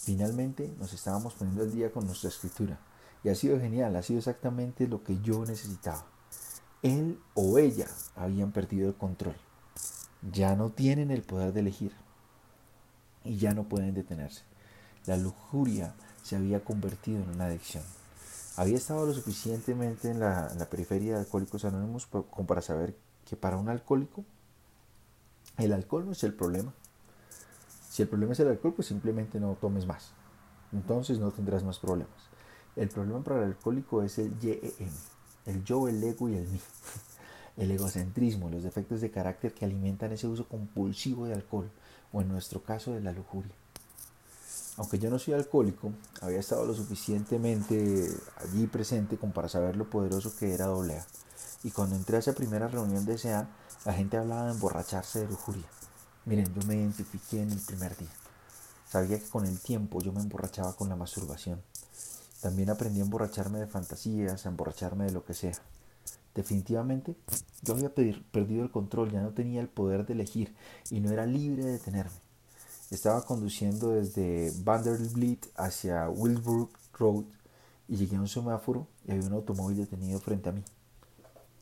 Finalmente 0.01 0.73
nos 0.79 0.93
estábamos 0.93 1.35
poniendo 1.35 1.63
al 1.63 1.73
día 1.73 1.91
con 1.91 2.07
nuestra 2.07 2.29
escritura. 2.29 2.79
Y 3.25 3.31
ha 3.31 3.35
sido 3.35 3.59
genial, 3.59 3.97
ha 3.97 4.03
sido 4.03 4.21
exactamente 4.21 4.87
lo 4.87 5.03
que 5.03 5.21
yo 5.21 5.45
necesitaba. 5.45 6.07
Él 6.83 7.19
o 7.35 7.59
ella 7.59 7.89
habían 8.15 8.53
perdido 8.53 8.89
el 8.89 8.95
control. 8.95 9.37
Ya 10.33 10.55
no 10.55 10.71
tienen 10.71 11.11
el 11.11 11.23
poder 11.23 11.53
de 11.53 11.61
elegir. 11.61 11.93
Y 13.25 13.39
ya 13.39 13.55
no 13.55 13.65
pueden 13.69 13.93
detenerse. 13.93 14.43
La 15.05 15.17
lujuria 15.17 15.95
se 16.23 16.37
había 16.37 16.65
convertido 16.65 17.21
en 17.23 17.31
una 17.31 17.47
adicción. 17.47 17.83
Había 18.57 18.77
estado 18.77 19.05
lo 19.05 19.13
suficientemente 19.13 20.11
en 20.11 20.21
la, 20.21 20.49
en 20.53 20.59
la 20.59 20.71
periferia 20.71 21.15
de 21.15 21.21
Alcohólicos 21.21 21.65
Anónimos 21.65 22.07
como 22.07 22.47
para 22.47 22.63
saber 22.63 22.97
que 23.25 23.37
para 23.37 23.57
un 23.57 23.69
alcohólico 23.69 24.25
el 25.57 25.73
alcohol 25.73 26.07
no 26.07 26.13
es 26.13 26.23
el 26.23 26.35
problema. 26.35 26.73
Si 27.99 28.03
el 28.03 28.09
problema 28.09 28.33
es 28.33 28.39
el 28.39 28.47
alcohol, 28.47 28.75
pues 28.75 28.87
simplemente 28.87 29.41
no 29.41 29.59
tomes 29.61 29.85
más. 29.85 30.13
Entonces 30.73 31.19
no 31.19 31.33
tendrás 31.33 31.65
más 31.65 31.81
problemas. 31.81 32.31
El 32.77 32.91
problema 32.91 33.25
para 33.25 33.39
el 33.39 33.47
alcohólico 33.47 34.05
es 34.05 34.19
el 34.21 34.39
YEM, 34.39 34.93
el 35.47 35.65
yo, 35.65 35.89
el 35.89 36.05
ego 36.05 36.29
y 36.29 36.37
el 36.37 36.47
mí. 36.47 36.61
El 37.57 37.73
egocentrismo, 37.73 38.51
los 38.51 38.63
defectos 38.63 39.01
de 39.01 39.11
carácter 39.11 39.53
que 39.53 39.65
alimentan 39.65 40.13
ese 40.13 40.29
uso 40.29 40.47
compulsivo 40.47 41.27
de 41.27 41.35
alcohol, 41.35 41.69
o 42.13 42.21
en 42.21 42.29
nuestro 42.29 42.63
caso 42.63 42.93
de 42.93 43.01
la 43.01 43.11
lujuria. 43.11 43.51
Aunque 44.77 45.01
yo 45.01 45.11
no 45.11 45.19
soy 45.19 45.35
alcohólico, 45.35 45.91
había 46.21 46.39
estado 46.39 46.65
lo 46.67 46.75
suficientemente 46.75 48.09
allí 48.37 48.69
presente 48.69 49.17
como 49.17 49.33
para 49.33 49.49
saber 49.49 49.75
lo 49.75 49.91
poderoso 49.91 50.37
que 50.39 50.55
era 50.55 50.67
AA. 50.67 51.05
Y 51.65 51.73
cuando 51.73 51.97
entré 51.97 52.15
a 52.15 52.21
esa 52.21 52.33
primera 52.33 52.69
reunión 52.69 53.05
de 53.05 53.19
SA, 53.19 53.49
la 53.85 53.93
gente 53.93 54.17
hablaba 54.17 54.45
de 54.45 54.53
emborracharse 54.53 55.19
de 55.19 55.27
lujuria. 55.27 55.67
Miren, 56.29 56.53
yo 56.55 56.61
me 56.67 56.75
identifiqué 56.75 57.41
en 57.41 57.53
el 57.53 57.59
primer 57.59 57.97
día. 57.97 58.11
Sabía 58.87 59.19
que 59.19 59.27
con 59.31 59.47
el 59.47 59.59
tiempo 59.61 60.03
yo 60.03 60.13
me 60.13 60.21
emborrachaba 60.21 60.77
con 60.77 60.91
la 60.91 60.95
masturbación. 60.95 61.63
También 62.43 62.69
aprendí 62.69 63.01
a 63.01 63.05
emborracharme 63.05 63.59
de 63.59 63.67
fantasías, 63.67 64.45
a 64.45 64.51
emborracharme 64.51 65.07
de 65.07 65.13
lo 65.13 65.25
que 65.25 65.33
sea. 65.33 65.55
Definitivamente, 66.35 67.17
yo 67.63 67.73
había 67.73 67.95
perdido 67.95 68.63
el 68.63 68.71
control, 68.71 69.11
ya 69.11 69.23
no 69.23 69.31
tenía 69.31 69.63
el 69.63 69.69
poder 69.69 70.05
de 70.05 70.13
elegir 70.13 70.55
y 70.91 71.01
no 71.01 71.11
era 71.11 71.25
libre 71.25 71.65
de 71.65 71.73
detenerme. 71.73 72.21
Estaba 72.91 73.25
conduciendo 73.25 73.93
desde 73.93 74.53
Vanderbilt 74.65 75.47
hacia 75.57 76.11
Wilbrook 76.11 76.77
Road 76.99 77.25
y 77.89 77.97
llegué 77.97 78.17
a 78.17 78.21
un 78.21 78.29
semáforo 78.29 78.87
y 79.07 79.13
había 79.13 79.29
un 79.29 79.33
automóvil 79.33 79.79
detenido 79.79 80.21
frente 80.21 80.51
a 80.51 80.53
mí. 80.53 80.63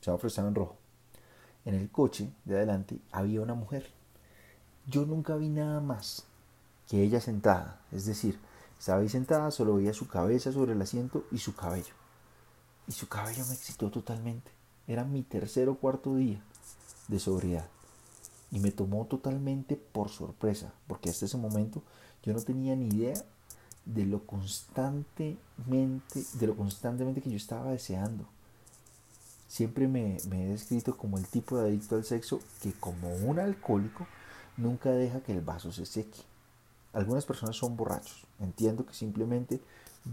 El 0.00 0.04
semáforo 0.04 0.26
estaba 0.26 0.48
en 0.48 0.56
rojo. 0.56 0.76
En 1.64 1.74
el 1.74 1.88
coche 1.88 2.32
de 2.44 2.56
adelante 2.56 2.98
había 3.12 3.40
una 3.42 3.54
mujer 3.54 3.94
yo 4.86 5.04
nunca 5.04 5.36
vi 5.36 5.48
nada 5.48 5.80
más 5.80 6.24
que 6.88 7.02
ella 7.02 7.20
sentada, 7.20 7.80
es 7.90 8.06
decir, 8.06 8.38
estaba 8.78 9.00
ahí 9.00 9.08
sentada, 9.08 9.50
solo 9.50 9.76
veía 9.76 9.92
su 9.92 10.06
cabeza 10.06 10.52
sobre 10.52 10.72
el 10.72 10.82
asiento 10.82 11.24
y 11.32 11.38
su 11.38 11.54
cabello. 11.54 11.94
Y 12.86 12.92
su 12.92 13.08
cabello 13.08 13.44
me 13.46 13.54
excitó 13.54 13.90
totalmente. 13.90 14.50
Era 14.86 15.04
mi 15.04 15.22
tercer 15.22 15.68
o 15.68 15.76
cuarto 15.76 16.14
día 16.14 16.40
de 17.08 17.18
sobriedad. 17.18 17.66
Y 18.52 18.60
me 18.60 18.70
tomó 18.70 19.06
totalmente 19.06 19.74
por 19.76 20.08
sorpresa, 20.08 20.72
porque 20.86 21.10
hasta 21.10 21.24
ese 21.24 21.36
momento 21.36 21.82
yo 22.22 22.32
no 22.32 22.40
tenía 22.40 22.76
ni 22.76 22.94
idea 22.94 23.14
de 23.84 24.04
lo 24.04 24.24
constantemente, 24.24 25.36
de 26.34 26.46
lo 26.46 26.56
constantemente 26.56 27.20
que 27.20 27.30
yo 27.30 27.36
estaba 27.36 27.72
deseando. 27.72 28.24
Siempre 29.48 29.88
me, 29.88 30.18
me 30.28 30.44
he 30.44 30.48
descrito 30.48 30.96
como 30.96 31.18
el 31.18 31.26
tipo 31.26 31.56
de 31.56 31.68
adicto 31.68 31.96
al 31.96 32.04
sexo 32.04 32.40
que 32.62 32.72
como 32.72 33.14
un 33.16 33.40
alcohólico 33.40 34.06
nunca 34.56 34.90
deja 34.90 35.20
que 35.20 35.32
el 35.32 35.40
vaso 35.40 35.72
se 35.72 35.86
seque. 35.86 36.20
Algunas 36.92 37.24
personas 37.24 37.56
son 37.56 37.76
borrachos. 37.76 38.24
Entiendo 38.40 38.86
que 38.86 38.94
simplemente 38.94 39.60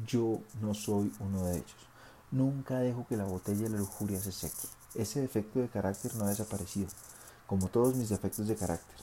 yo 0.06 0.40
no 0.62 0.74
soy 0.74 1.14
uno 1.20 1.46
de 1.46 1.58
ellos. 1.58 1.88
Nunca 2.32 2.80
dejo 2.80 3.06
que 3.08 3.18
la 3.18 3.26
botella 3.26 3.64
de 3.64 3.70
la 3.70 3.78
lujuria 3.78 4.20
se 4.20 4.32
seque. 4.32 4.68
Ese 4.96 5.22
defecto 5.22 5.60
de 5.60 5.70
carácter 5.70 6.16
no 6.16 6.26
ha 6.26 6.30
desaparecido, 6.30 6.90
como 7.48 7.70
todos 7.70 7.96
mis 7.96 8.10
defectos 8.10 8.48
de 8.48 8.56
carácter. 8.56 8.98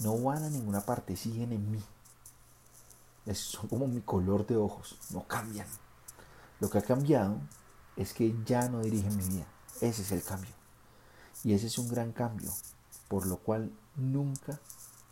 No 0.00 0.18
van 0.18 0.42
a 0.44 0.50
ninguna 0.50 0.80
parte, 0.80 1.16
siguen 1.16 1.52
en 1.52 1.70
mí. 1.70 1.82
Es 3.24 3.56
como 3.70 3.86
mi 3.86 4.00
color 4.00 4.46
de 4.46 4.56
ojos, 4.56 4.96
no 5.10 5.26
cambian. 5.26 5.66
Lo 6.60 6.70
que 6.70 6.78
ha 6.78 6.82
cambiado 6.82 7.38
es 7.96 8.12
que 8.12 8.34
ya 8.44 8.68
no 8.68 8.80
dirigen 8.80 9.16
mi 9.16 9.24
vida. 9.24 9.46
Ese 9.80 10.02
es 10.02 10.12
el 10.12 10.22
cambio. 10.22 10.52
Y 11.44 11.54
ese 11.54 11.66
es 11.66 11.78
un 11.78 11.88
gran 11.88 12.12
cambio, 12.12 12.50
por 13.08 13.26
lo 13.26 13.38
cual 13.38 13.72
nunca 13.96 14.58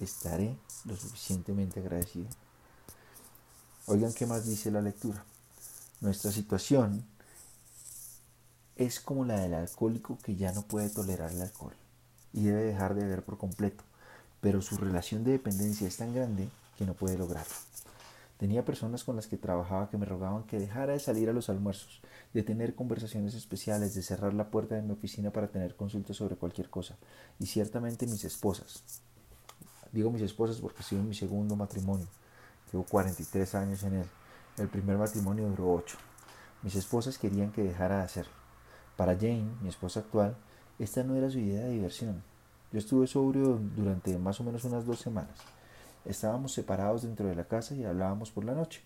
estaré 0.04 0.57
lo 0.85 0.97
suficientemente 0.97 1.80
agradecido. 1.80 2.28
Oigan 3.87 4.12
qué 4.12 4.26
más 4.26 4.47
dice 4.47 4.71
la 4.71 4.80
lectura. 4.80 5.25
Nuestra 6.00 6.30
situación 6.30 7.04
es 8.76 9.00
como 9.00 9.25
la 9.25 9.40
del 9.40 9.54
alcohólico 9.54 10.19
que 10.23 10.37
ya 10.37 10.52
no 10.52 10.62
puede 10.62 10.88
tolerar 10.88 11.30
el 11.33 11.42
alcohol 11.42 11.75
y 12.33 12.45
debe 12.45 12.62
dejar 12.62 12.95
de 12.95 13.02
beber 13.02 13.23
por 13.23 13.37
completo, 13.37 13.85
pero 14.40 14.62
su 14.62 14.76
relación 14.76 15.25
de 15.25 15.33
dependencia 15.33 15.87
es 15.87 15.97
tan 15.97 16.14
grande 16.14 16.49
que 16.78 16.87
no 16.87 16.95
puede 16.95 17.19
lograrlo. 17.19 17.54
Tenía 18.38 18.64
personas 18.64 19.04
con 19.04 19.16
las 19.16 19.26
que 19.26 19.37
trabajaba 19.37 19.90
que 19.90 19.99
me 19.99 20.07
rogaban 20.07 20.45
que 20.45 20.59
dejara 20.59 20.95
de 20.95 20.99
salir 20.99 21.28
a 21.28 21.35
los 21.35 21.50
almuerzos, 21.50 22.00
de 22.33 22.42
tener 22.42 22.75
conversaciones 22.75 23.35
especiales, 23.35 23.95
de 23.95 24.02
cerrar 24.02 24.33
la 24.33 24.50
puerta 24.50 24.76
de 24.76 24.83
mi 24.83 24.92
oficina 24.92 25.30
para 25.30 25.49
tener 25.49 25.76
consultas 25.76 26.16
sobre 26.16 26.37
cualquier 26.37 26.71
cosa. 26.71 26.97
Y 27.38 27.45
ciertamente 27.45 28.07
mis 28.07 28.25
esposas, 28.25 28.83
Digo 29.93 30.11
mis 30.11 30.23
esposas 30.23 30.59
porque 30.59 30.83
sido 30.83 31.03
mi 31.03 31.15
segundo 31.15 31.57
matrimonio. 31.57 32.07
Llevo 32.73 32.85
43 32.85 33.55
años 33.57 33.83
en 33.83 33.95
él. 33.95 34.07
El 34.57 34.69
primer 34.69 34.97
matrimonio 34.97 35.49
duró 35.49 35.73
8. 35.73 35.97
Mis 36.63 36.77
esposas 36.77 37.19
querían 37.19 37.51
que 37.51 37.65
dejara 37.65 37.99
de 37.99 38.05
hacerlo. 38.05 38.33
Para 38.97 39.15
Jane, 39.15 39.51
mi 39.63 39.69
esposa 39.69 40.01
actual, 40.01 40.37
esta 40.79 41.03
no 41.03 41.17
era 41.17 41.31
su 41.31 41.39
idea 41.39 41.65
de 41.65 41.73
diversión. 41.73 42.23
Yo 42.73 42.79
estuve 42.79 43.07
sobrio 43.09 43.59
durante 43.77 44.17
más 44.19 44.39
o 44.41 44.45
menos 44.45 44.65
unas 44.65 44.87
dos 44.87 45.01
semanas. 45.01 45.39
Estábamos 46.05 46.53
separados 46.53 47.03
dentro 47.03 47.27
de 47.27 47.35
la 47.35 47.45
casa 47.45 47.75
y 47.75 47.85
hablábamos 47.85 48.31
por 48.31 48.45
la 48.45 48.55
noche. 48.55 48.83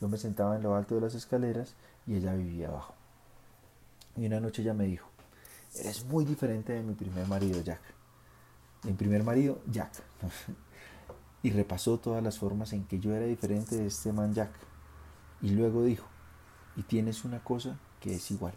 Yo 0.00 0.08
me 0.08 0.18
sentaba 0.18 0.56
en 0.56 0.62
lo 0.62 0.74
alto 0.74 0.96
de 0.96 1.02
las 1.02 1.14
escaleras 1.14 1.74
y 2.06 2.16
ella 2.16 2.34
vivía 2.34 2.68
abajo. 2.68 2.94
Y 4.16 4.26
una 4.26 4.40
noche 4.40 4.62
ella 4.62 4.74
me 4.74 4.86
dijo, 4.86 5.08
eres 5.76 6.04
muy 6.04 6.24
diferente 6.24 6.72
de 6.72 6.82
mi 6.82 6.94
primer 6.94 7.26
marido, 7.28 7.60
Jack 7.62 7.93
mi 8.84 8.92
primer 8.92 9.24
marido, 9.24 9.60
Jack. 9.70 10.02
y 11.42 11.50
repasó 11.50 11.98
todas 11.98 12.22
las 12.22 12.38
formas 12.38 12.72
en 12.72 12.84
que 12.84 13.00
yo 13.00 13.14
era 13.14 13.26
diferente 13.26 13.76
de 13.76 13.86
este 13.86 14.12
man 14.12 14.34
Jack. 14.34 14.50
Y 15.42 15.50
luego 15.50 15.84
dijo, 15.84 16.06
y 16.76 16.82
tienes 16.82 17.24
una 17.24 17.42
cosa 17.42 17.78
que 18.00 18.14
es 18.14 18.30
igual. 18.30 18.54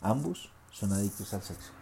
Ambos 0.00 0.50
son 0.70 0.92
adictos 0.92 1.32
al 1.34 1.42
sexo. 1.42 1.72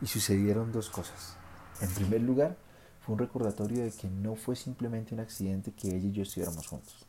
Y 0.00 0.06
sucedieron 0.06 0.72
dos 0.72 0.88
cosas. 0.90 1.36
En 1.80 1.90
primer 1.90 2.22
lugar, 2.22 2.56
fue 3.00 3.14
un 3.14 3.18
recordatorio 3.18 3.84
de 3.84 3.90
que 3.90 4.08
no 4.08 4.34
fue 4.34 4.56
simplemente 4.56 5.14
un 5.14 5.20
accidente 5.20 5.72
que 5.72 5.88
ella 5.88 6.08
y 6.08 6.12
yo 6.12 6.22
estuviéramos 6.22 6.66
juntos. 6.66 7.06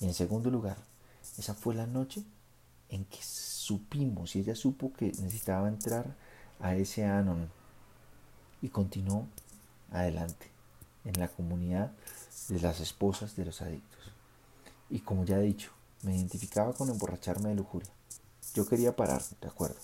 Y 0.00 0.06
en 0.06 0.14
segundo 0.14 0.50
lugar, 0.50 0.78
esa 1.36 1.54
fue 1.54 1.74
la 1.74 1.86
noche 1.86 2.24
en 2.88 3.04
que 3.04 3.18
supimos 3.20 4.34
y 4.34 4.40
ella 4.40 4.54
supo 4.54 4.92
que 4.92 5.06
necesitaba 5.06 5.68
entrar 5.68 6.16
a 6.60 6.74
ese 6.76 7.04
Anon 7.04 7.50
y 8.62 8.68
continuó 8.68 9.26
adelante 9.90 10.50
en 11.04 11.18
la 11.18 11.28
comunidad 11.28 11.92
de 12.48 12.60
las 12.60 12.80
esposas 12.80 13.36
de 13.36 13.44
los 13.44 13.62
adictos. 13.62 14.12
Y 14.90 15.00
como 15.00 15.24
ya 15.24 15.38
he 15.38 15.42
dicho, 15.42 15.70
me 16.02 16.16
identificaba 16.16 16.72
con 16.72 16.88
emborracharme 16.88 17.50
de 17.50 17.54
lujuria. 17.54 17.90
Yo 18.54 18.66
quería 18.66 18.96
parar, 18.96 19.22
de 19.40 19.48
acuerdo, 19.48 19.76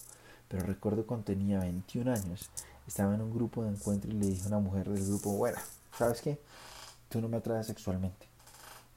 pero 0.49 0.65
recuerdo 0.65 1.07
cuando 1.07 1.27
tenía 1.27 1.61
21 1.61 2.13
años, 2.13 2.49
estaba 2.87 3.15
en 3.15 3.23
un 3.23 3.35
grupo 3.35 3.63
de 3.63 3.71
encuentro 3.71 4.11
y 4.11 4.15
le 4.15 4.27
dije 4.27 4.45
a 4.45 4.49
una 4.49 4.59
mujer 4.59 4.89
del 4.89 5.05
grupo, 5.05 5.33
bueno, 5.33 5.59
¿sabes 5.97 6.21
qué? 6.21 6.41
Tú 7.09 7.21
no 7.21 7.29
me 7.29 7.37
atraes 7.37 7.67
sexualmente. 7.67 8.27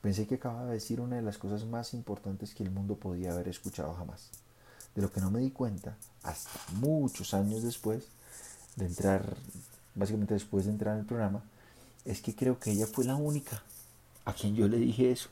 Pensé 0.02 0.28
que 0.28 0.36
acababa 0.36 0.68
de 0.68 0.74
decir 0.74 1.02
una 1.02 1.16
de 1.18 1.22
las 1.22 1.38
cosas 1.38 1.66
más 1.66 1.94
importantes 1.94 2.54
que 2.54 2.64
el 2.64 2.72
mundo 2.72 2.96
podía 2.96 3.34
haber 3.34 3.48
escuchado 3.48 3.94
jamás. 3.94 4.30
De 4.96 5.02
lo 5.02 5.12
que 5.12 5.22
no 5.22 5.32
me 5.32 5.40
di 5.40 5.52
cuenta 5.52 5.98
hasta 6.24 6.50
muchos 6.76 7.34
años 7.34 7.64
después 7.64 8.08
de 8.78 8.86
entrar, 8.86 9.36
básicamente 9.96 10.34
después 10.34 10.66
de 10.66 10.72
entrar 10.72 10.94
en 10.94 11.02
el 11.02 11.06
programa, 11.06 11.44
es 12.06 12.22
que 12.22 12.34
creo 12.34 12.58
que 12.60 12.72
ella 12.72 12.88
fue 12.88 13.04
la 13.04 13.16
única 13.16 13.62
a 14.24 14.34
quien 14.34 14.56
yo 14.56 14.68
le 14.68 14.78
dije 14.78 15.12
eso. 15.12 15.30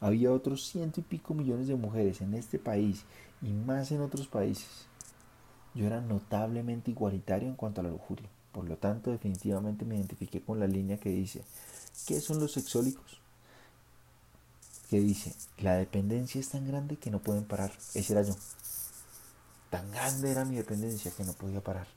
Había 0.00 0.32
otros 0.32 0.66
ciento 0.66 1.00
y 1.00 1.02
pico 1.02 1.34
millones 1.34 1.68
de 1.68 1.76
mujeres 1.76 2.20
en 2.20 2.34
este 2.34 2.58
país 2.58 3.04
y 3.42 3.48
más 3.48 3.90
en 3.90 4.00
otros 4.00 4.26
países. 4.26 4.86
Yo 5.74 5.86
era 5.86 6.00
notablemente 6.00 6.90
igualitario 6.90 7.48
en 7.48 7.56
cuanto 7.56 7.80
a 7.80 7.84
la 7.84 7.90
lujuria. 7.90 8.28
Por 8.52 8.68
lo 8.68 8.76
tanto, 8.76 9.10
definitivamente 9.10 9.84
me 9.84 9.96
identifiqué 9.96 10.40
con 10.40 10.60
la 10.60 10.66
línea 10.66 10.98
que 10.98 11.08
dice, 11.08 11.42
¿qué 12.06 12.20
son 12.20 12.38
los 12.38 12.52
sexólicos? 12.52 13.20
Que 14.90 15.00
dice, 15.00 15.34
la 15.58 15.74
dependencia 15.74 16.40
es 16.40 16.50
tan 16.50 16.68
grande 16.68 16.96
que 16.96 17.10
no 17.10 17.18
pueden 17.18 17.44
parar. 17.44 17.72
Ese 17.94 18.12
era 18.12 18.22
yo. 18.22 18.36
Tan 19.70 19.90
grande 19.90 20.30
era 20.30 20.44
mi 20.44 20.56
dependencia 20.56 21.10
que 21.10 21.24
no 21.24 21.32
podía 21.32 21.60
parar. 21.60 21.88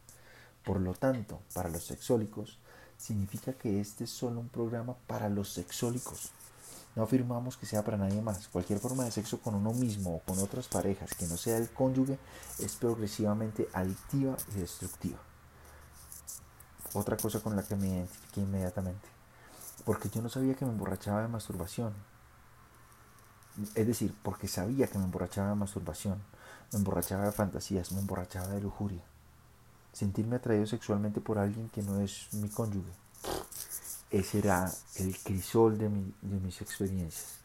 Por 0.68 0.82
lo 0.82 0.94
tanto, 0.94 1.40
para 1.54 1.70
los 1.70 1.86
sexólicos, 1.86 2.60
significa 2.98 3.54
que 3.54 3.80
este 3.80 4.04
es 4.04 4.10
solo 4.10 4.42
un 4.42 4.50
programa 4.50 4.98
para 5.08 5.30
los 5.30 5.54
sexólicos. 5.54 6.32
No 6.94 7.04
afirmamos 7.04 7.56
que 7.56 7.66
sea 7.66 7.86
para 7.86 7.96
nadie 7.96 8.22
más. 8.22 8.50
Cualquier 8.50 8.80
forma 8.80 9.06
de 9.06 9.12
sexo 9.12 9.40
con 9.40 9.56
uno 9.56 9.72
mismo 9.72 10.18
o 10.18 10.20
con 10.20 10.40
otras 10.40 10.68
parejas 10.68 11.14
que 11.14 11.26
no 11.26 11.38
sea 11.38 11.56
el 11.56 11.70
cónyuge 11.70 12.20
es 12.60 12.76
progresivamente 12.76 13.70
adictiva 13.72 14.36
y 14.54 14.60
destructiva. 14.60 15.18
Otra 16.92 17.16
cosa 17.16 17.40
con 17.40 17.56
la 17.56 17.64
que 17.64 17.78
me 17.78 17.88
identifiqué 17.88 18.42
inmediatamente. 18.42 19.08
Porque 19.86 20.10
yo 20.10 20.22
no 20.22 20.28
sabía 20.28 20.56
que 20.56 20.66
me 20.66 20.72
emborrachaba 20.72 21.22
de 21.22 21.30
masturbación. 21.30 21.94
Es 23.74 23.88
decir, 23.88 24.14
porque 24.22 24.50
sabía 24.50 24.88
que 24.88 24.98
me 24.98 25.06
emborrachaba 25.06 25.48
de 25.48 25.56
masturbación, 25.56 26.22
me 26.74 26.80
emborrachaba 26.80 27.24
de 27.24 27.32
fantasías, 27.32 27.94
me 27.94 28.02
emborrachaba 28.02 28.50
de 28.50 28.60
lujuria. 28.60 29.06
Sentirme 29.98 30.36
atraído 30.36 30.68
sexualmente 30.68 31.22
por 31.22 31.38
alguien 31.40 31.70
que 31.70 31.82
no 31.82 32.00
es 32.02 32.28
mi 32.34 32.50
cónyuge 32.50 32.94
ese 34.10 34.40
era 34.40 34.72
el 34.96 35.18
crisol 35.18 35.78
de, 35.78 35.90
mis 35.90 36.62
experiencias, 36.62 37.40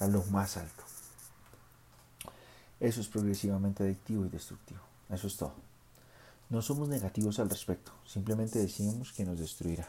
a 0.00 0.06
lo 0.06 0.24
más 0.26 0.56
alto. 0.56 0.82
Eso 2.80 3.00
es 3.00 3.08
progresivamente 3.08 3.82
adictivo 3.82 4.24
y 4.24 4.28
destructivo. 4.28 4.80
Eso 5.10 5.26
es 5.26 5.36
todo. 5.36 5.54
No 6.48 6.62
somos 6.62 6.88
negativos 6.88 7.38
al 7.38 7.50
respecto, 7.50 7.92
simplemente 8.06 8.58
decimos 8.58 9.12
que 9.12 9.24
nos 9.24 9.38
destruirá. 9.38 9.88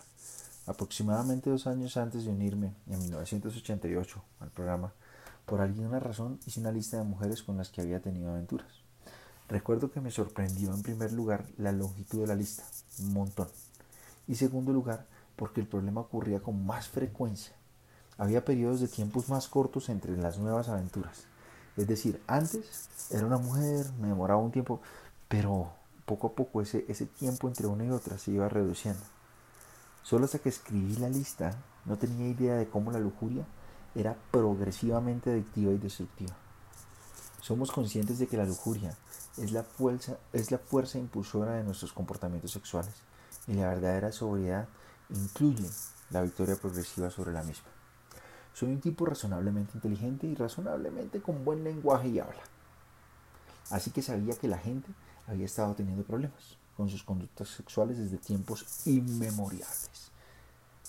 Aproximadamente 0.66 1.50
dos 1.50 1.68
años 1.68 1.96
antes 1.96 2.26
de 2.26 2.32
unirme, 2.32 2.74
en 2.88 3.00
1988, 3.00 4.22
al 4.40 4.50
programa, 4.50 4.92
por 5.46 5.62
alguna 5.62 6.00
razón 6.00 6.40
hice 6.46 6.60
una 6.60 6.72
lista 6.72 6.98
de 6.98 7.04
mujeres 7.04 7.42
con 7.42 7.58
las 7.58 7.70
que 7.70 7.82
había 7.82 8.02
tenido 8.02 8.32
aventuras. 8.32 8.87
Recuerdo 9.50 9.92
que 9.92 10.02
me 10.02 10.12
sorprendió 10.12 10.74
en 10.74 10.84
primer 10.84 11.14
lugar 11.14 11.46
la 11.58 11.72
longitud 11.72 12.20
de 12.20 12.28
la 12.28 12.36
lista, 12.36 12.64
un 13.00 13.14
montón. 13.14 13.48
Y 14.28 14.36
segundo 14.36 14.74
lugar, 14.74 15.06
porque 15.38 15.62
el 15.62 15.68
problema 15.68 16.02
ocurría 16.02 16.42
con 16.42 16.66
más 16.66 16.90
frecuencia. 16.90 17.56
Había 18.18 18.44
periodos 18.44 18.82
de 18.82 18.90
tiempos 18.90 19.30
más 19.30 19.48
cortos 19.48 19.88
entre 19.88 20.18
las 20.18 20.38
nuevas 20.38 20.68
aventuras. 20.68 21.26
Es 21.78 21.88
decir, 21.88 22.22
antes 22.28 22.90
era 23.10 23.26
una 23.26 23.38
mujer, 23.38 23.86
me 24.02 24.10
demoraba 24.10 24.42
un 24.42 24.52
tiempo, 24.52 24.82
pero 25.30 25.72
poco 26.06 26.28
a 26.28 26.36
poco 26.36 26.62
ese, 26.62 26.84
ese 26.90 27.06
tiempo 27.06 27.48
entre 27.48 27.68
una 27.68 27.86
y 27.86 27.92
otra 27.92 28.18
se 28.18 28.32
iba 28.32 28.50
reduciendo. 28.50 29.04
Solo 30.04 30.26
hasta 30.26 30.40
que 30.40 30.50
escribí 30.50 30.96
la 30.98 31.10
lista 31.10 31.56
no 31.86 31.98
tenía 31.98 32.28
idea 32.28 32.56
de 32.56 32.68
cómo 32.68 32.92
la 32.92 33.00
lujuria 33.00 33.46
era 33.96 34.18
progresivamente 34.32 35.32
adictiva 35.32 35.72
y 35.72 35.78
destructiva. 35.78 36.36
Somos 37.42 37.72
conscientes 37.72 38.20
de 38.20 38.28
que 38.28 38.38
la 38.38 38.46
lujuria 38.46 38.96
es 39.38 39.52
la 39.52 39.64
fuerza, 39.64 40.18
es 40.34 40.52
la 40.52 40.58
fuerza 40.58 40.98
impulsora 40.98 41.54
de 41.54 41.64
nuestros 41.64 41.94
comportamientos 41.94 42.52
sexuales 42.52 42.94
y 43.48 43.54
la 43.54 43.70
verdadera 43.70 44.12
sobriedad 44.12 44.68
incluye 45.10 45.70
la 46.10 46.22
victoria 46.22 46.56
progresiva 46.56 47.10
sobre 47.10 47.32
la 47.32 47.44
misma. 47.44 47.70
Soy 48.54 48.70
un 48.70 48.82
tipo 48.82 49.06
razonablemente 49.06 49.74
inteligente 49.76 50.26
y 50.26 50.36
razonablemente 50.36 51.22
con 51.22 51.46
buen 51.46 51.64
lenguaje 51.64 52.08
y 52.10 52.20
habla. 52.20 52.42
Así 53.70 53.92
que 53.92 54.02
sabía 54.02 54.36
que 54.36 54.48
la 54.48 54.58
gente 54.58 54.90
había 55.28 55.46
estado 55.46 55.76
teniendo 55.76 56.04
problemas 56.04 56.58
con 56.76 56.90
sus 56.90 57.04
conductas 57.04 57.50
sexuales 57.50 57.98
desde 57.98 58.18
tiempos 58.18 58.66
inmemoriales. 58.86 60.12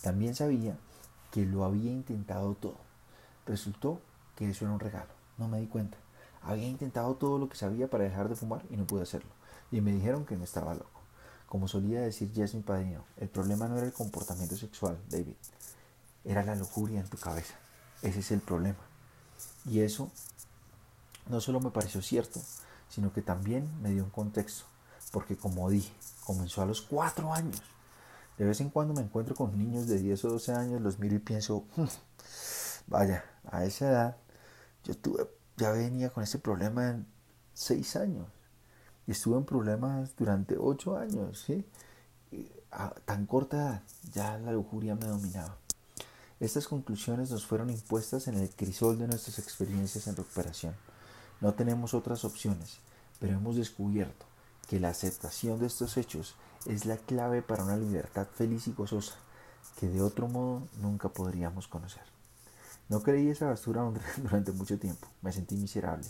También 0.03 0.35
sabía 0.35 0.77
que 1.31 1.45
lo 1.45 1.65
había 1.65 1.91
intentado 1.91 2.55
todo. 2.55 2.79
Resultó 3.47 4.01
que 4.37 4.51
eso 4.51 4.65
era 4.65 4.75
un 4.75 4.81
regalo. 4.81 5.11
No 5.37 5.49
me 5.49 5.61
di 5.61 5.67
cuenta. 5.67 5.99
Había 6.49 6.67
intentado 6.67 7.15
todo 7.15 7.39
lo 7.39 7.51
que 7.51 7.59
sabía 7.59 7.91
para 7.91 8.05
dejar 8.05 8.31
de 8.31 8.35
fumar 8.35 8.63
y 8.71 8.79
no 8.79 8.87
pude 8.87 9.03
hacerlo. 9.03 9.29
Y 9.71 9.83
me 9.83 9.93
dijeron 9.93 10.25
que 10.25 10.35
no 10.35 10.45
estaba 10.45 10.73
loco. 10.73 10.99
Como 11.47 11.69
solía 11.69 12.01
decir 12.01 12.33
Jess 12.35 12.55
mi 12.55 12.65
el 13.19 13.29
problema 13.29 13.69
no 13.69 13.77
era 13.77 13.87
el 13.87 13.93
comportamiento 13.93 14.57
sexual, 14.57 14.99
David, 15.11 15.35
era 16.25 16.43
la 16.43 16.55
lujuria 16.55 17.01
en 17.01 17.09
tu 17.09 17.19
cabeza. 17.19 17.55
Ese 18.01 18.21
es 18.21 18.31
el 18.31 18.41
problema. 18.41 18.79
Y 19.67 19.81
eso 19.81 20.11
no 21.29 21.43
solo 21.43 21.61
me 21.61 21.71
pareció 21.71 22.01
cierto, 22.01 22.41
sino 22.89 23.13
que 23.13 23.21
también 23.21 23.69
me 23.83 23.91
dio 23.91 24.05
un 24.05 24.11
contexto, 24.11 24.65
porque 25.13 25.37
como 25.37 25.69
dije, 25.69 25.93
comenzó 26.25 26.63
a 26.63 26.67
los 26.67 26.81
cuatro 26.81 27.35
años. 27.35 27.61
De 28.39 28.47
vez 28.47 28.63
en 28.63 28.71
cuando 28.71 28.95
me 28.95 29.03
encuentro 29.03 29.35
con 29.35 29.59
niños 29.59 29.87
de 29.87 29.99
10 29.99 30.25
o 30.25 30.31
12 30.31 30.53
años, 30.55 30.81
los 30.81 30.99
miro 30.99 31.15
y 31.15 31.19
pienso, 31.19 31.67
hmm, 31.77 31.85
vaya, 32.87 33.23
a 33.51 33.67
esa 33.67 33.91
edad 33.91 34.17
yo 34.85 34.97
tuve, 34.97 35.29
ya 35.59 35.73
venía 35.73 36.11
con 36.11 36.23
ese 36.23 36.39
problema 36.39 36.89
en 36.89 37.07
6 37.55 37.97
años 37.97 38.27
y 39.07 39.11
estuve 39.11 39.37
en 39.37 39.45
problemas 39.45 40.15
durante 40.17 40.57
ocho 40.59 40.97
años, 40.97 41.43
¿sí? 41.47 41.65
a 42.71 42.91
tan 42.91 43.27
corta 43.27 43.57
edad 43.57 43.83
ya 44.13 44.39
la 44.39 44.53
lujuria 44.53 44.95
me 44.95 45.07
dominaba. 45.07 45.57
Estas 46.41 46.69
conclusiones 46.69 47.31
nos 47.31 47.47
fueron 47.47 47.71
impuestas 47.71 48.29
en 48.29 48.35
el 48.35 48.51
crisol 48.51 48.99
de 48.99 49.09
nuestras 49.09 49.39
experiencias 49.39 50.07
en 50.07 50.17
recuperación. 50.17 50.75
No 51.41 51.55
tenemos 51.55 51.95
otras 51.95 52.25
opciones, 52.25 52.79
pero 53.19 53.35
hemos 53.35 53.57
descubierto 53.57 54.27
que 54.69 54.79
la 54.79 54.91
aceptación 54.91 55.59
de 55.59 55.67
estos 55.67 55.97
hechos 55.97 56.37
es 56.67 56.85
la 56.85 56.97
clave 56.97 57.43
para 57.43 57.65
una 57.65 57.77
libertad 57.77 58.29
feliz 58.33 58.69
y 58.69 58.73
gozosa 58.73 59.15
que 59.81 59.89
de 59.89 60.03
otro 60.03 60.29
modo 60.29 60.69
nunca 60.81 61.09
podríamos 61.09 61.67
conocer. 61.67 62.18
No 62.89 63.03
creí 63.03 63.29
esa 63.29 63.47
basura 63.47 63.83
durante 64.23 64.53
mucho 64.53 64.79
tiempo, 64.79 65.09
me 65.23 65.33
sentí 65.33 65.57
miserable, 65.57 66.07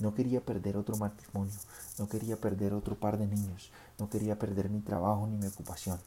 no 0.00 0.14
quería 0.14 0.40
perder 0.40 0.76
otro 0.76 0.96
matrimonio, 0.96 1.54
no 1.98 2.08
quería 2.08 2.36
perder 2.40 2.72
otro 2.72 2.96
par 2.96 3.18
de 3.18 3.26
niños, 3.26 3.70
no 3.98 4.08
quería 4.10 4.38
perder 4.38 4.70
mi 4.70 4.80
trabajo 4.80 5.26
ni 5.26 5.36
mi 5.36 5.46
ocupación. 5.46 5.98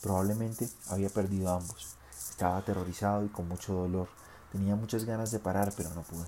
Probablemente 0.00 0.68
había 0.90 1.08
perdido 1.08 1.50
ambos. 1.50 1.96
Estaba 2.30 2.58
aterrorizado 2.58 3.24
y 3.24 3.28
con 3.28 3.48
mucho 3.48 3.72
dolor. 3.72 4.08
Tenía 4.52 4.76
muchas 4.76 5.04
ganas 5.04 5.30
de 5.30 5.40
parar, 5.40 5.72
pero 5.76 5.90
no 5.90 6.02
pude. 6.02 6.26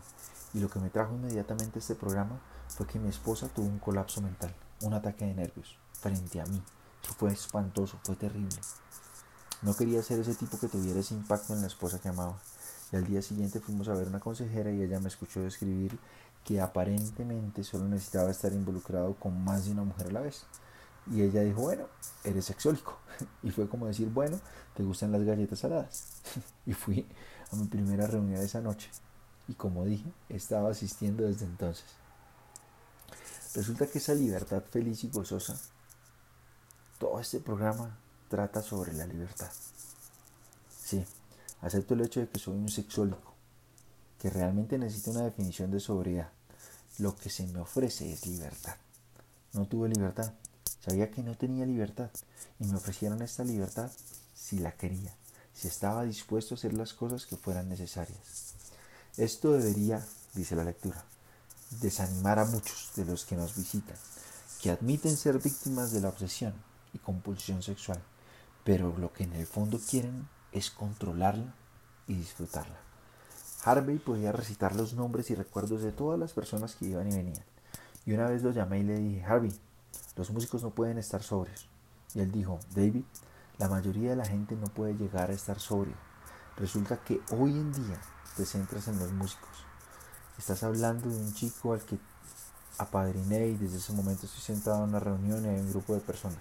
Y 0.54 0.58
lo 0.58 0.68
que 0.68 0.80
me 0.80 0.90
trajo 0.90 1.14
inmediatamente 1.14 1.78
este 1.78 1.94
programa 1.94 2.40
fue 2.68 2.86
que 2.86 2.98
mi 2.98 3.08
esposa 3.08 3.48
tuvo 3.48 3.66
un 3.66 3.78
colapso 3.78 4.20
mental, 4.20 4.54
un 4.82 4.94
ataque 4.94 5.24
de 5.24 5.34
nervios, 5.34 5.76
frente 5.92 6.40
a 6.40 6.46
mí. 6.46 6.60
fue 7.16 7.32
espantoso, 7.32 7.98
fue 8.02 8.16
terrible. 8.16 8.60
No 9.62 9.74
quería 9.74 10.02
ser 10.02 10.18
ese 10.20 10.34
tipo 10.34 10.58
que 10.58 10.68
tuviera 10.68 11.00
ese 11.00 11.14
impacto 11.14 11.54
en 11.54 11.60
la 11.60 11.66
esposa 11.66 12.00
que 12.00 12.08
amaba. 12.08 12.38
Y 12.92 12.96
al 12.96 13.06
día 13.06 13.22
siguiente 13.22 13.60
fuimos 13.60 13.88
a 13.88 13.94
ver 13.94 14.08
una 14.08 14.20
consejera 14.20 14.70
y 14.70 14.82
ella 14.82 14.98
me 15.00 15.08
escuchó 15.08 15.40
describir 15.40 15.98
que 16.44 16.60
aparentemente 16.60 17.62
solo 17.62 17.86
necesitaba 17.86 18.30
estar 18.30 18.52
involucrado 18.52 19.14
con 19.14 19.42
más 19.44 19.66
de 19.66 19.72
una 19.72 19.84
mujer 19.84 20.08
a 20.08 20.12
la 20.12 20.20
vez. 20.20 20.44
Y 21.10 21.22
ella 21.22 21.42
dijo, 21.42 21.62
bueno, 21.62 21.86
eres 22.24 22.44
sexólico. 22.44 22.98
Y 23.42 23.50
fue 23.50 23.68
como 23.68 23.86
decir, 23.86 24.08
bueno, 24.08 24.40
¿te 24.74 24.82
gustan 24.82 25.12
las 25.12 25.22
galletas 25.22 25.58
saladas? 25.60 26.06
Y 26.66 26.72
fui 26.72 27.06
a 27.52 27.56
mi 27.56 27.66
primera 27.66 28.06
reunión 28.06 28.40
esa 28.40 28.60
noche. 28.60 28.90
Y 29.48 29.54
como 29.54 29.84
dije, 29.84 30.10
estaba 30.28 30.70
asistiendo 30.70 31.24
desde 31.24 31.44
entonces. 31.44 31.84
Resulta 33.54 33.86
que 33.86 33.98
esa 33.98 34.14
libertad 34.14 34.62
feliz 34.70 35.02
y 35.02 35.08
gozosa, 35.08 35.58
todo 36.98 37.18
este 37.18 37.40
programa 37.40 37.98
trata 38.28 38.62
sobre 38.62 38.92
la 38.92 39.06
libertad. 39.06 39.50
Sí, 40.68 41.04
acepto 41.60 41.94
el 41.94 42.02
hecho 42.02 42.20
de 42.20 42.28
que 42.28 42.38
soy 42.38 42.56
un 42.56 42.68
sexólico, 42.68 43.34
que 44.18 44.30
realmente 44.30 44.78
necesito 44.78 45.10
una 45.10 45.24
definición 45.24 45.70
de 45.70 45.80
sobriedad. 45.80 46.30
Lo 46.98 47.16
que 47.16 47.30
se 47.30 47.46
me 47.46 47.60
ofrece 47.60 48.12
es 48.12 48.26
libertad. 48.26 48.76
No 49.52 49.66
tuve 49.66 49.88
libertad, 49.88 50.32
sabía 50.84 51.10
que 51.10 51.22
no 51.22 51.36
tenía 51.36 51.66
libertad 51.66 52.10
y 52.58 52.64
me 52.64 52.76
ofrecieron 52.76 53.22
esta 53.22 53.44
libertad 53.44 53.90
si 54.34 54.58
la 54.58 54.72
quería, 54.72 55.14
si 55.54 55.68
estaba 55.68 56.04
dispuesto 56.04 56.54
a 56.54 56.58
hacer 56.58 56.72
las 56.74 56.92
cosas 56.92 57.26
que 57.26 57.36
fueran 57.36 57.68
necesarias. 57.68 58.54
Esto 59.16 59.52
debería, 59.52 60.04
dice 60.34 60.56
la 60.56 60.64
lectura, 60.64 61.04
desanimar 61.80 62.38
a 62.38 62.44
muchos 62.44 62.90
de 62.96 63.04
los 63.04 63.24
que 63.24 63.36
nos 63.36 63.56
visitan, 63.56 63.96
que 64.62 64.70
admiten 64.70 65.16
ser 65.16 65.38
víctimas 65.38 65.92
de 65.92 66.00
la 66.00 66.08
obsesión 66.08 66.54
y 66.92 66.98
compulsión 66.98 67.62
sexual, 67.62 68.02
pero 68.64 68.96
lo 68.98 69.12
que 69.12 69.24
en 69.24 69.32
el 69.34 69.46
fondo 69.46 69.78
quieren 69.78 70.28
es 70.52 70.70
controlarla 70.70 71.54
y 72.06 72.14
disfrutarla. 72.14 72.78
Harvey 73.64 73.98
podía 73.98 74.32
recitar 74.32 74.74
los 74.74 74.94
nombres 74.94 75.30
y 75.30 75.34
recuerdos 75.34 75.82
de 75.82 75.92
todas 75.92 76.18
las 76.18 76.32
personas 76.32 76.74
que 76.74 76.86
iban 76.86 77.08
y 77.08 77.16
venían. 77.16 77.44
Y 78.06 78.12
una 78.12 78.28
vez 78.28 78.42
lo 78.42 78.50
llamé 78.50 78.80
y 78.80 78.84
le 78.84 78.98
dije, 78.98 79.24
Harvey, 79.24 79.52
los 80.16 80.30
músicos 80.30 80.62
no 80.62 80.70
pueden 80.70 80.98
estar 80.98 81.22
sobrios. 81.22 81.68
Y 82.14 82.20
él 82.20 82.32
dijo, 82.32 82.58
David, 82.74 83.04
la 83.58 83.68
mayoría 83.68 84.10
de 84.10 84.16
la 84.16 84.24
gente 84.24 84.56
no 84.56 84.66
puede 84.66 84.94
llegar 84.94 85.30
a 85.30 85.34
estar 85.34 85.60
sobrio. 85.60 85.94
Resulta 86.56 86.96
que 86.96 87.20
hoy 87.30 87.52
en 87.52 87.72
día 87.72 88.00
te 88.36 88.46
centras 88.46 88.88
en 88.88 88.98
los 88.98 89.12
músicos 89.12 89.50
Estás 90.40 90.62
hablando 90.62 91.10
de 91.10 91.16
un 91.16 91.34
chico 91.34 91.74
al 91.74 91.82
que 91.82 91.98
apadriné 92.78 93.48
y 93.48 93.56
desde 93.58 93.76
ese 93.76 93.92
momento 93.92 94.24
estoy 94.24 94.40
sentado 94.40 94.78
en 94.78 94.88
una 94.88 94.98
reunión 94.98 95.44
y 95.44 95.48
hay 95.48 95.60
un 95.60 95.68
grupo 95.68 95.92
de 95.92 96.00
personas. 96.00 96.38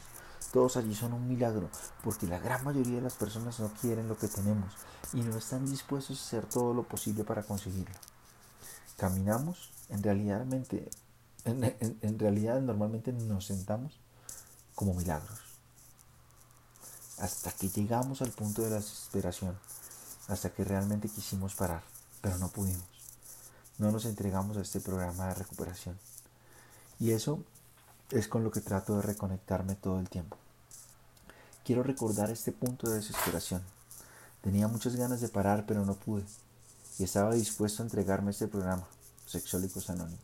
Todos 0.51 0.77
allí 0.77 0.95
son 0.95 1.13
un 1.13 1.27
milagro, 1.27 1.69
porque 2.03 2.27
la 2.27 2.39
gran 2.39 2.63
mayoría 2.63 2.95
de 2.95 3.01
las 3.01 3.13
personas 3.13 3.59
no 3.59 3.71
quieren 3.81 4.07
lo 4.07 4.17
que 4.17 4.27
tenemos 4.27 4.73
y 5.13 5.21
no 5.21 5.37
están 5.37 5.65
dispuestos 5.65 6.19
a 6.19 6.23
hacer 6.23 6.45
todo 6.45 6.73
lo 6.73 6.83
posible 6.83 7.23
para 7.23 7.43
conseguirlo. 7.43 7.95
Caminamos, 8.97 9.71
en 9.89 10.03
realidad, 10.03 10.45
en, 11.45 12.19
realidad 12.19 12.61
normalmente 12.61 13.13
nos 13.13 13.45
sentamos 13.45 13.99
como 14.75 14.93
milagros. 14.93 15.39
Hasta 17.19 17.51
que 17.51 17.69
llegamos 17.69 18.21
al 18.21 18.31
punto 18.31 18.61
de 18.61 18.69
la 18.69 18.77
desesperación, 18.77 19.57
hasta 20.27 20.49
que 20.49 20.63
realmente 20.63 21.09
quisimos 21.09 21.55
parar, 21.55 21.83
pero 22.21 22.37
no 22.37 22.49
pudimos 22.49 22.99
no 23.79 23.91
nos 23.91 24.05
entregamos 24.05 24.57
a 24.57 24.61
este 24.61 24.81
programa 24.81 25.27
de 25.27 25.35
recuperación. 25.35 25.97
Y 26.99 27.11
eso 27.11 27.43
es 28.11 28.27
con 28.27 28.43
lo 28.43 28.51
que 28.51 28.61
trato 28.61 28.95
de 28.95 29.01
reconectarme 29.03 29.75
todo 29.75 29.99
el 29.99 30.09
tiempo. 30.09 30.37
Quiero 31.63 31.83
recordar 31.83 32.31
este 32.31 32.51
punto 32.51 32.89
de 32.89 32.95
desesperación. 32.95 33.61
Tenía 34.41 34.67
muchas 34.67 34.95
ganas 34.95 35.21
de 35.21 35.29
parar, 35.29 35.65
pero 35.67 35.85
no 35.85 35.93
pude. 35.93 36.23
Y 36.97 37.03
estaba 37.03 37.33
dispuesto 37.33 37.83
a 37.83 37.85
entregarme 37.85 38.31
este 38.31 38.47
programa, 38.47 38.87
Sexólicos 39.25 39.89
Anónimos. 39.89 40.19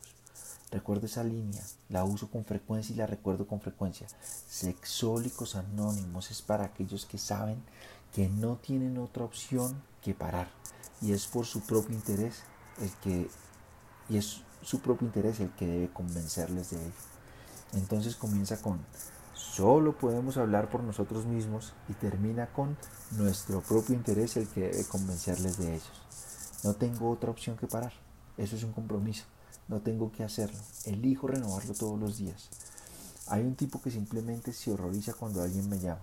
Recuerdo 0.72 1.06
esa 1.06 1.22
línea, 1.22 1.62
la 1.88 2.04
uso 2.04 2.28
con 2.28 2.44
frecuencia 2.44 2.92
y 2.92 2.96
la 2.96 3.06
recuerdo 3.06 3.46
con 3.46 3.60
frecuencia. 3.60 4.08
Sexólicos 4.48 5.54
Anónimos 5.54 6.30
es 6.30 6.42
para 6.42 6.64
aquellos 6.64 7.06
que 7.06 7.18
saben 7.18 7.62
que 8.12 8.28
no 8.28 8.56
tienen 8.56 8.98
otra 8.98 9.24
opción 9.24 9.80
que 10.02 10.12
parar. 10.14 10.48
Y 11.00 11.12
es 11.12 11.26
por 11.26 11.46
su 11.46 11.60
propio 11.60 11.94
interés 11.94 12.42
el 12.80 12.90
que 13.02 13.28
y 14.08 14.18
es 14.18 14.42
su 14.62 14.80
propio 14.80 15.06
interés 15.06 15.40
el 15.40 15.50
que 15.50 15.66
debe 15.66 15.92
convencerles 15.92 16.70
de 16.70 16.76
ello. 16.76 17.15
Entonces 17.72 18.16
comienza 18.16 18.60
con, 18.60 18.78
solo 19.34 19.96
podemos 19.96 20.36
hablar 20.36 20.70
por 20.70 20.82
nosotros 20.82 21.26
mismos 21.26 21.74
y 21.88 21.94
termina 21.94 22.46
con 22.52 22.76
nuestro 23.12 23.60
propio 23.60 23.94
interés 23.94 24.36
el 24.36 24.48
que 24.48 24.62
debe 24.62 24.84
convencerles 24.84 25.58
de 25.58 25.74
ellos. 25.74 26.02
No 26.64 26.74
tengo 26.74 27.10
otra 27.10 27.30
opción 27.30 27.56
que 27.56 27.66
parar. 27.66 27.92
Eso 28.36 28.56
es 28.56 28.64
un 28.64 28.72
compromiso. 28.72 29.24
No 29.68 29.80
tengo 29.80 30.12
que 30.12 30.24
hacerlo. 30.24 30.58
Elijo 30.84 31.26
renovarlo 31.26 31.74
todos 31.74 31.98
los 31.98 32.18
días. 32.18 32.48
Hay 33.28 33.42
un 33.42 33.56
tipo 33.56 33.82
que 33.82 33.90
simplemente 33.90 34.52
se 34.52 34.72
horroriza 34.72 35.12
cuando 35.12 35.42
alguien 35.42 35.68
me 35.68 35.78
llama 35.78 36.00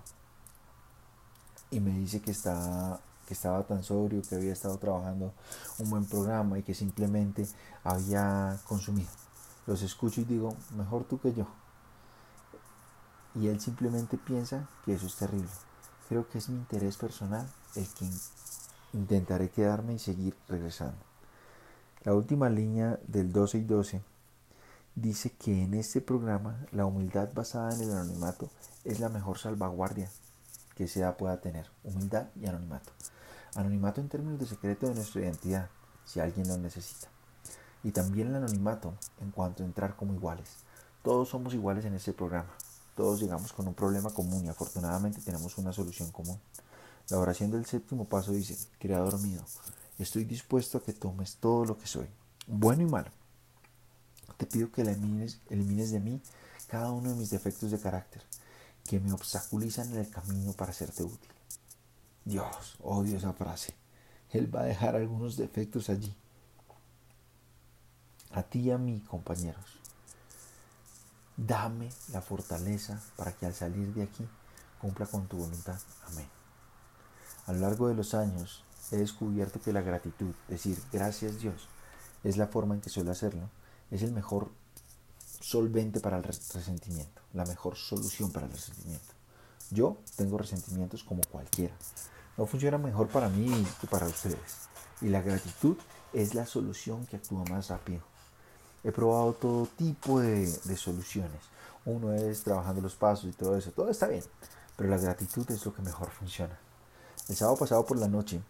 y 1.71 1.79
me 1.79 1.91
dice 1.91 2.21
que 2.21 2.31
está 2.31 2.99
que 3.25 3.33
estaba 3.33 3.63
tan 3.63 3.83
sobrio, 3.83 4.21
que 4.21 4.35
había 4.35 4.53
estado 4.53 4.77
trabajando 4.77 5.33
un 5.79 5.89
buen 5.89 6.05
programa 6.05 6.59
y 6.59 6.63
que 6.63 6.73
simplemente 6.73 7.47
había 7.83 8.59
consumido. 8.67 9.09
Los 9.65 9.81
escucho 9.81 10.21
y 10.21 10.25
digo, 10.25 10.55
mejor 10.75 11.05
tú 11.05 11.19
que 11.19 11.33
yo. 11.33 11.47
Y 13.35 13.47
él 13.47 13.59
simplemente 13.59 14.17
piensa 14.17 14.67
que 14.85 14.93
eso 14.93 15.07
es 15.07 15.15
terrible. 15.15 15.49
Creo 16.09 16.27
que 16.29 16.37
es 16.37 16.49
mi 16.49 16.57
interés 16.57 16.97
personal 16.97 17.47
el 17.75 17.87
que 17.87 18.07
intentaré 18.93 19.49
quedarme 19.49 19.93
y 19.93 19.99
seguir 19.99 20.35
regresando. 20.47 20.97
La 22.03 22.13
última 22.13 22.49
línea 22.49 22.99
del 23.07 23.31
12 23.31 23.59
y 23.59 23.63
12 23.63 24.01
dice 24.95 25.31
que 25.31 25.63
en 25.63 25.73
este 25.73 26.01
programa 26.01 26.65
la 26.71 26.85
humildad 26.85 27.29
basada 27.33 27.73
en 27.73 27.81
el 27.81 27.91
anonimato 27.91 28.49
es 28.83 28.99
la 28.99 29.09
mejor 29.09 29.39
salvaguardia 29.39 30.09
que 30.75 30.87
SEA 30.87 31.17
pueda 31.17 31.39
tener, 31.39 31.69
humildad 31.83 32.27
y 32.35 32.45
anonimato. 32.45 32.91
Anonimato 33.55 34.01
en 34.01 34.09
términos 34.09 34.39
de 34.39 34.47
secreto 34.47 34.87
de 34.87 34.95
nuestra 34.95 35.21
identidad, 35.21 35.69
si 36.05 36.19
alguien 36.19 36.47
lo 36.47 36.57
necesita. 36.57 37.12
Y 37.83 37.91
también 37.91 38.29
el 38.29 38.35
anonimato 38.35 38.93
en 39.21 39.31
cuanto 39.31 39.63
a 39.63 39.65
entrar 39.65 39.95
como 39.95 40.13
iguales. 40.13 40.57
Todos 41.03 41.29
somos 41.29 41.53
iguales 41.53 41.85
en 41.85 41.95
este 41.95 42.13
programa. 42.13 42.53
Todos 42.95 43.19
llegamos 43.19 43.51
con 43.51 43.67
un 43.67 43.73
problema 43.73 44.11
común 44.11 44.45
y 44.45 44.49
afortunadamente 44.49 45.21
tenemos 45.21 45.57
una 45.57 45.73
solución 45.73 46.11
común. 46.11 46.39
La 47.09 47.17
oración 47.17 47.51
del 47.51 47.65
séptimo 47.65 48.05
paso 48.05 48.31
dice, 48.31 48.57
Creador 48.79 49.19
mío, 49.19 49.41
estoy 49.99 50.23
dispuesto 50.23 50.77
a 50.77 50.83
que 50.83 50.93
tomes 50.93 51.35
todo 51.35 51.65
lo 51.65 51.77
que 51.77 51.87
soy, 51.87 52.07
bueno 52.47 52.83
y 52.83 52.85
malo. 52.85 53.09
Te 54.37 54.45
pido 54.45 54.71
que 54.71 54.81
elimines, 54.81 55.39
elimines 55.49 55.91
de 55.91 55.99
mí 55.99 56.21
cada 56.67 56.91
uno 56.91 57.09
de 57.09 57.15
mis 57.15 57.29
defectos 57.29 57.71
de 57.71 57.79
carácter, 57.79 58.23
que 58.85 58.99
me 58.99 59.11
obstaculizan 59.11 59.91
en 59.91 59.99
el 59.99 60.09
camino 60.09 60.53
para 60.53 60.73
serte 60.73 61.03
útil. 61.03 61.31
Dios, 62.25 62.77
odio 62.81 63.17
esa 63.17 63.33
frase. 63.33 63.73
Él 64.29 64.53
va 64.53 64.61
a 64.61 64.65
dejar 64.65 64.95
algunos 64.95 65.37
defectos 65.37 65.89
allí. 65.89 66.15
A 68.33 68.43
ti 68.43 68.59
y 68.61 68.71
a 68.71 68.77
mí, 68.77 68.99
compañeros. 69.07 69.79
Dame 71.37 71.89
la 72.11 72.21
fortaleza 72.21 73.01
para 73.15 73.31
que 73.31 73.45
al 73.45 73.53
salir 73.53 73.93
de 73.93 74.03
aquí 74.03 74.27
cumpla 74.79 75.05
con 75.05 75.27
tu 75.27 75.37
voluntad. 75.37 75.79
Amén. 76.07 76.27
A 77.45 77.53
lo 77.53 77.59
largo 77.59 77.87
de 77.87 77.95
los 77.95 78.13
años 78.13 78.63
he 78.91 78.97
descubierto 78.97 79.61
que 79.61 79.73
la 79.73 79.81
gratitud, 79.81 80.33
decir 80.47 80.81
gracias 80.91 81.39
Dios, 81.39 81.67
es 82.23 82.37
la 82.37 82.47
forma 82.47 82.75
en 82.75 82.81
que 82.81 82.89
suelo 82.89 83.11
hacerlo, 83.11 83.49
es 83.91 84.01
el 84.03 84.11
mejor 84.11 84.51
solvente 85.39 85.99
para 85.99 86.17
el 86.17 86.23
resentimiento, 86.23 87.21
la 87.33 87.45
mejor 87.45 87.75
solución 87.75 88.31
para 88.31 88.45
el 88.45 88.51
resentimiento. 88.51 89.13
Yo 89.71 89.97
tengo 90.15 90.37
resentimientos 90.37 91.03
como 91.03 91.21
cualquiera, 91.31 91.75
no 92.37 92.45
funciona 92.45 92.77
mejor 92.77 93.09
para 93.09 93.29
mí 93.29 93.65
que 93.79 93.87
para 93.87 94.07
ustedes. 94.07 94.69
Y 95.01 95.09
la 95.09 95.21
gratitud 95.21 95.77
es 96.13 96.33
la 96.33 96.45
solución 96.45 97.05
que 97.05 97.17
actúa 97.17 97.43
más 97.45 97.67
rápido. 97.69 98.12
He 98.83 98.91
probado 98.91 99.33
todo 99.33 99.65
tipo 99.77 100.19
de, 100.19 100.47
soluciones. 100.75 101.39
Uno 101.85 102.13
es 102.13 102.43
trabajando 102.43 102.81
los 102.81 102.95
pasos 102.95 103.29
y 103.29 103.33
todo 103.33 103.57
eso. 103.57 103.71
Todo 103.71 103.89
está 103.89 104.07
bien. 104.07 104.23
Pero 104.75 104.89
la 104.89 104.97
gratitud 104.97 105.49
es 105.51 105.65
lo 105.65 105.73
que 105.73 105.81
mejor 105.81 106.09
funciona. 106.09 106.57
El 107.29 107.35
sábado 107.35 107.57
pasado 107.57 107.85
por 107.85 107.97
la 107.97 108.07
noche, 108.07 108.41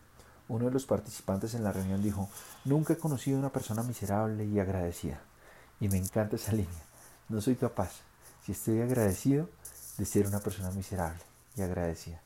uno 0.47 0.65
de 0.65 0.71
los 0.71 0.85
participantes 0.85 1.53
en 1.53 1.63
la 1.63 1.71
reunión 1.71 2.01
dijo, 2.01 2.29
nunca 2.65 2.93
he 2.93 2.97
conocido 2.97 3.37
a 3.37 3.41
una 3.41 3.51
persona 3.51 3.83
miserable 3.83 4.45
y 4.45 4.59
agradecida. 4.59 5.21
Y 5.79 5.89
me 5.89 5.97
encanta 5.97 6.37
esa 6.37 6.51
línea. 6.53 6.83
No 7.29 7.39
soy 7.39 7.55
capaz, 7.55 7.91
si 8.45 8.53
estoy 8.53 8.81
agradecido, 8.81 9.49
de 9.97 10.05
ser 10.05 10.25
una 10.27 10.39
persona 10.39 10.71
miserable 10.71 11.21
y 11.55 11.61
agradecida. 11.61 12.22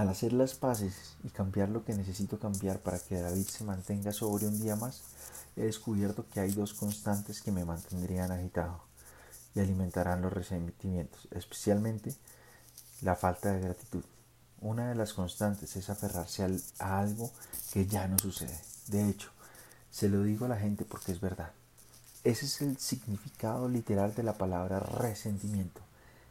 Al 0.00 0.08
hacer 0.08 0.32
las 0.32 0.54
paces 0.54 1.18
y 1.24 1.28
cambiar 1.28 1.68
lo 1.68 1.84
que 1.84 1.92
necesito 1.92 2.38
cambiar 2.38 2.78
para 2.78 2.98
que 2.98 3.20
David 3.20 3.46
se 3.46 3.64
mantenga 3.64 4.14
sobre 4.14 4.46
un 4.46 4.58
día 4.58 4.74
más, 4.74 5.02
he 5.56 5.64
descubierto 5.64 6.24
que 6.32 6.40
hay 6.40 6.52
dos 6.52 6.72
constantes 6.72 7.42
que 7.42 7.52
me 7.52 7.66
mantendrían 7.66 8.32
agitado 8.32 8.80
y 9.54 9.60
alimentarán 9.60 10.22
los 10.22 10.32
resentimientos, 10.32 11.28
especialmente 11.32 12.14
la 13.02 13.14
falta 13.14 13.52
de 13.52 13.60
gratitud. 13.60 14.02
Una 14.62 14.88
de 14.88 14.94
las 14.94 15.12
constantes 15.12 15.76
es 15.76 15.90
aferrarse 15.90 16.46
a 16.78 16.98
algo 16.98 17.30
que 17.70 17.84
ya 17.84 18.08
no 18.08 18.18
sucede. 18.18 18.58
De 18.86 19.06
hecho, 19.06 19.28
se 19.90 20.08
lo 20.08 20.22
digo 20.22 20.46
a 20.46 20.48
la 20.48 20.56
gente 20.56 20.86
porque 20.86 21.12
es 21.12 21.20
verdad. 21.20 21.52
Ese 22.24 22.46
es 22.46 22.62
el 22.62 22.78
significado 22.78 23.68
literal 23.68 24.14
de 24.14 24.22
la 24.22 24.32
palabra 24.32 24.80
resentimiento. 24.80 25.82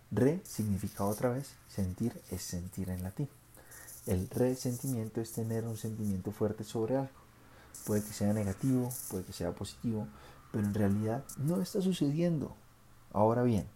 Re 0.09 0.41
significa 0.43 1.05
otra 1.05 1.29
vez, 1.29 1.51
sentir 1.67 2.19
es 2.31 2.41
sentir 2.41 2.89
en 2.89 3.03
latín. 3.03 3.29
El 4.09 4.27
resentimiento 4.27 5.21
es 5.21 5.33
tener 5.33 5.65
un 5.65 5.77
sentimiento 5.77 6.31
fuerte 6.31 6.63
sobre 6.63 6.95
algo. 6.95 7.19
Puede 7.85 8.01
que 8.01 8.11
sea 8.11 8.33
negativo, 8.33 8.89
puede 9.07 9.23
que 9.23 9.33
sea 9.33 9.51
positivo, 9.51 10.07
pero 10.51 10.65
en 10.65 10.73
realidad 10.73 11.23
no 11.37 11.61
está 11.61 11.79
sucediendo. 11.79 12.55
Ahora 13.13 13.43
bien, 13.43 13.67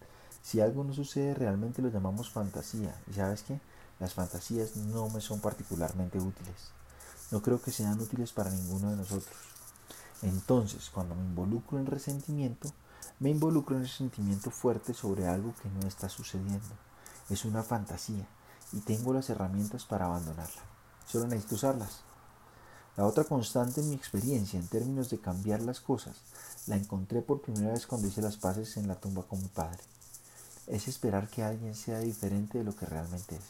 si 0.41 0.59
algo 0.59 0.83
no 0.83 0.91
sucede 0.91 1.35
realmente 1.35 1.83
lo 1.83 1.89
llamamos 1.89 2.31
fantasía. 2.31 2.99
¿Y 3.11 3.13
sabes 3.13 3.43
qué? 3.43 3.59
Las 3.99 4.15
fantasías 4.15 4.75
no 4.75 5.07
me 5.09 5.21
son 5.21 5.39
particularmente 5.39 6.17
útiles. 6.17 6.71
No 7.29 7.43
creo 7.43 7.61
que 7.61 7.69
sean 7.69 8.01
útiles 8.01 8.31
para 8.31 8.49
ninguno 8.49 8.89
de 8.89 8.97
nosotros. 8.97 9.35
Entonces, 10.23 10.89
cuando 10.89 11.13
me 11.13 11.21
involucro 11.21 11.77
en 11.77 11.85
resentimiento, 11.85 12.71
me 13.19 13.29
involucro 13.29 13.75
en 13.75 13.83
resentimiento 13.83 14.49
fuerte 14.49 14.95
sobre 14.95 15.27
algo 15.27 15.53
que 15.61 15.69
no 15.69 15.87
está 15.87 16.09
sucediendo. 16.09 16.73
Es 17.29 17.45
una 17.45 17.61
fantasía 17.61 18.25
y 18.73 18.81
tengo 18.81 19.13
las 19.13 19.29
herramientas 19.29 19.85
para 19.85 20.05
abandonarla. 20.05 20.61
Solo 21.07 21.27
necesito 21.27 21.55
usarlas. 21.55 22.01
La 22.97 23.05
otra 23.05 23.23
constante 23.23 23.81
en 23.81 23.89
mi 23.89 23.95
experiencia 23.95 24.59
en 24.59 24.67
términos 24.67 25.09
de 25.09 25.19
cambiar 25.19 25.61
las 25.61 25.79
cosas 25.79 26.17
la 26.67 26.75
encontré 26.75 27.21
por 27.21 27.41
primera 27.41 27.73
vez 27.73 27.87
cuando 27.87 28.07
hice 28.07 28.21
las 28.21 28.37
paces 28.37 28.77
en 28.77 28.87
la 28.87 28.95
tumba 28.95 29.23
con 29.23 29.41
mi 29.41 29.47
padre. 29.47 29.79
Es 30.67 30.87
esperar 30.87 31.27
que 31.27 31.43
alguien 31.43 31.75
sea 31.75 31.99
diferente 31.99 32.59
de 32.59 32.63
lo 32.63 32.75
que 32.75 32.85
realmente 32.85 33.35
es. 33.35 33.43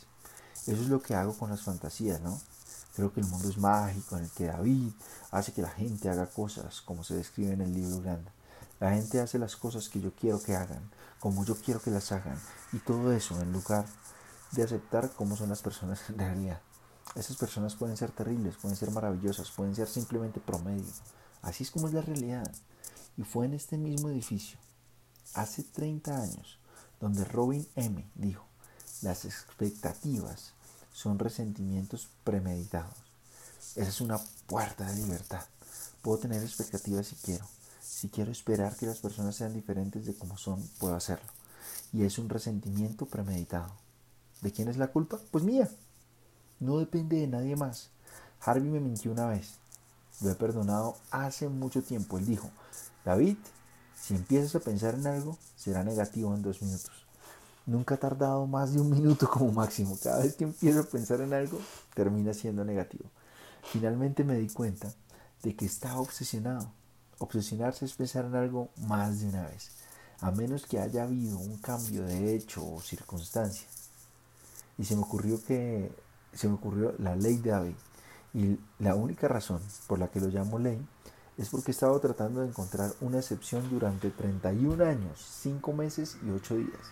Eso 0.68 0.82
es 0.82 0.88
lo 0.88 1.02
que 1.02 1.14
hago 1.14 1.38
con 1.38 1.50
las 1.50 1.62
fantasías, 1.62 2.22
¿no? 2.22 2.40
Creo 2.96 3.12
que 3.12 3.20
el 3.20 3.28
mundo 3.28 3.50
es 3.50 3.58
mágico 3.58 4.18
en 4.18 4.24
el 4.24 4.30
que 4.32 4.46
David 4.46 4.92
hace 5.32 5.52
que 5.52 5.62
la 5.62 5.70
gente 5.70 6.10
haga 6.10 6.28
cosas 6.28 6.82
como 6.82 7.04
se 7.04 7.16
describe 7.16 7.54
en 7.54 7.62
el 7.62 7.74
libro 7.74 8.02
grande. 8.02 8.32
La 8.80 8.92
gente 8.92 9.20
hace 9.20 9.40
las 9.40 9.56
cosas 9.56 9.90
que 9.90 10.00
yo 10.00 10.14
quiero 10.16 10.42
que 10.42 10.56
hagan, 10.56 10.90
como 11.20 11.44
yo 11.44 11.56
quiero 11.56 11.82
que 11.82 11.92
las 11.92 12.12
hagan, 12.12 12.40
y 12.72 12.80
todo 12.80 13.12
eso 13.12 13.40
en 13.42 13.52
lugar 13.52 13.86
de 14.54 14.64
aceptar 14.64 15.12
cómo 15.12 15.36
son 15.36 15.50
las 15.50 15.62
personas 15.62 16.02
en 16.10 16.18
realidad. 16.18 16.62
Esas 17.16 17.38
personas 17.38 17.76
pueden 17.76 17.98
ser 17.98 18.12
terribles, 18.12 18.56
pueden 18.58 18.78
ser 18.78 18.92
maravillosas, 18.92 19.52
pueden 19.52 19.76
ser 19.76 19.88
simplemente 19.88 20.40
promedio. 20.40 20.92
Así 21.42 21.64
es 21.64 21.72
como 21.72 21.88
es 21.88 21.94
la 21.94 22.02
realidad. 22.02 22.50
Y 23.18 23.24
fue 23.24 23.46
en 23.46 23.54
este 23.54 23.78
mismo 23.78 24.10
edificio, 24.10 24.58
hace 25.34 25.64
30 25.64 26.22
años, 26.22 26.58
donde 27.00 27.24
Robin 27.26 27.68
M. 27.76 28.10
dijo, 28.16 28.46
las 29.02 29.26
expectativas 29.26 30.54
son 30.92 31.20
resentimientos 31.20 32.10
premeditados. 32.24 32.96
Esa 33.76 33.90
es 33.90 34.02
una 34.02 34.20
puerta 34.48 34.86
de 34.86 34.96
libertad. 34.96 35.44
Puedo 36.02 36.20
tener 36.20 36.42
expectativas 36.42 37.08
si 37.08 37.16
quiero. 37.18 37.46
Si 37.82 38.10
quiero 38.10 38.32
esperar 38.32 38.76
que 38.76 38.86
las 38.86 39.00
personas 39.00 39.36
sean 39.36 39.54
diferentes 39.54 40.06
de 40.06 40.16
como 40.16 40.38
son, 40.38 40.62
puedo 40.80 40.96
hacerlo. 40.96 41.32
Y 41.92 42.04
es 42.04 42.18
un 42.18 42.30
resentimiento 42.30 43.06
premeditado. 43.06 43.83
¿De 44.44 44.52
quién 44.52 44.68
es 44.68 44.76
la 44.76 44.88
culpa? 44.88 45.20
Pues 45.32 45.46
mía. 45.46 45.70
No 46.60 46.78
depende 46.78 47.18
de 47.18 47.28
nadie 47.28 47.56
más. 47.56 47.92
Harvey 48.42 48.70
me 48.70 48.82
mintió 48.82 49.14
una 49.14 49.28
vez. 49.28 49.54
Lo 50.20 50.32
he 50.32 50.36
perdonado 50.36 50.98
hace 51.12 51.48
mucho 51.48 51.82
tiempo. 51.82 52.18
Él 52.18 52.26
dijo, 52.26 52.50
David, 53.06 53.38
si 53.96 54.16
empiezas 54.16 54.54
a 54.56 54.60
pensar 54.60 54.96
en 54.96 55.08
algo, 55.08 55.38
será 55.56 55.86
negativo 55.86 56.36
en 56.36 56.42
dos 56.42 56.62
minutos. 56.62 56.92
Nunca 57.66 57.96
ha 57.96 57.98
tardado 57.98 58.46
más 58.46 58.74
de 58.74 58.82
un 58.82 58.90
minuto 58.90 59.30
como 59.30 59.50
máximo. 59.54 59.98
Cada 60.04 60.22
vez 60.22 60.36
que 60.36 60.44
empiezo 60.44 60.82
a 60.82 60.84
pensar 60.84 61.22
en 61.22 61.34
algo, 61.34 61.58
termina 61.96 62.34
siendo 62.34 62.66
negativo. 62.66 63.06
Finalmente 63.72 64.26
me 64.26 64.36
di 64.36 64.50
cuenta 64.50 64.94
de 65.42 65.56
que 65.56 65.66
estaba 65.66 66.02
obsesionado. 66.02 66.70
Obsesionarse 67.18 67.86
es 67.86 67.94
pensar 67.94 68.26
en 68.26 68.36
algo 68.36 68.68
más 68.76 69.22
de 69.22 69.30
una 69.30 69.48
vez, 69.48 69.70
a 70.20 70.32
menos 70.32 70.66
que 70.66 70.80
haya 70.80 71.04
habido 71.04 71.38
un 71.38 71.58
cambio 71.60 72.04
de 72.04 72.36
hecho 72.36 72.70
o 72.70 72.82
circunstancia. 72.82 73.68
Y 74.78 74.86
se 74.86 74.96
me 74.96 75.04
ocurrió 75.04 75.44
que 75.44 75.92
se 76.34 76.48
me 76.48 76.56
ocurrió 76.56 76.94
la 76.98 77.16
ley 77.16 77.38
de 77.38 77.52
David. 77.52 77.76
Y 78.34 78.60
la 78.80 78.96
única 78.96 79.28
razón 79.28 79.62
por 79.88 80.00
la 80.00 80.08
que 80.10 80.20
lo 80.20 80.28
llamo 80.28 80.58
ley 80.58 80.84
es 81.38 81.50
porque 81.50 81.72
he 81.72 81.74
estado 81.74 82.00
tratando 82.00 82.42
de 82.42 82.48
encontrar 82.48 82.92
una 83.02 83.20
excepción 83.20 83.70
durante 83.70 84.10
31 84.10 84.84
años, 84.84 85.20
5 85.42 85.74
meses 85.74 86.18
y 86.26 86.30
8 86.30 86.56
días. 86.56 86.92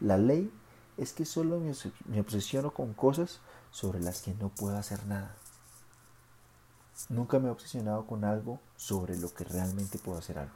La 0.00 0.16
ley 0.16 0.52
es 0.96 1.12
que 1.12 1.24
solo 1.24 1.60
me 2.06 2.20
obsesiono 2.20 2.72
con 2.72 2.94
cosas 2.94 3.40
sobre 3.70 4.00
las 4.00 4.22
que 4.22 4.34
no 4.34 4.48
puedo 4.48 4.76
hacer 4.76 5.06
nada. 5.06 5.34
Nunca 7.08 7.38
me 7.38 7.48
he 7.48 7.50
obsesionado 7.50 8.06
con 8.06 8.24
algo 8.24 8.60
sobre 8.76 9.16
lo 9.16 9.32
que 9.32 9.44
realmente 9.44 9.98
puedo 9.98 10.18
hacer 10.18 10.38
algo. 10.38 10.54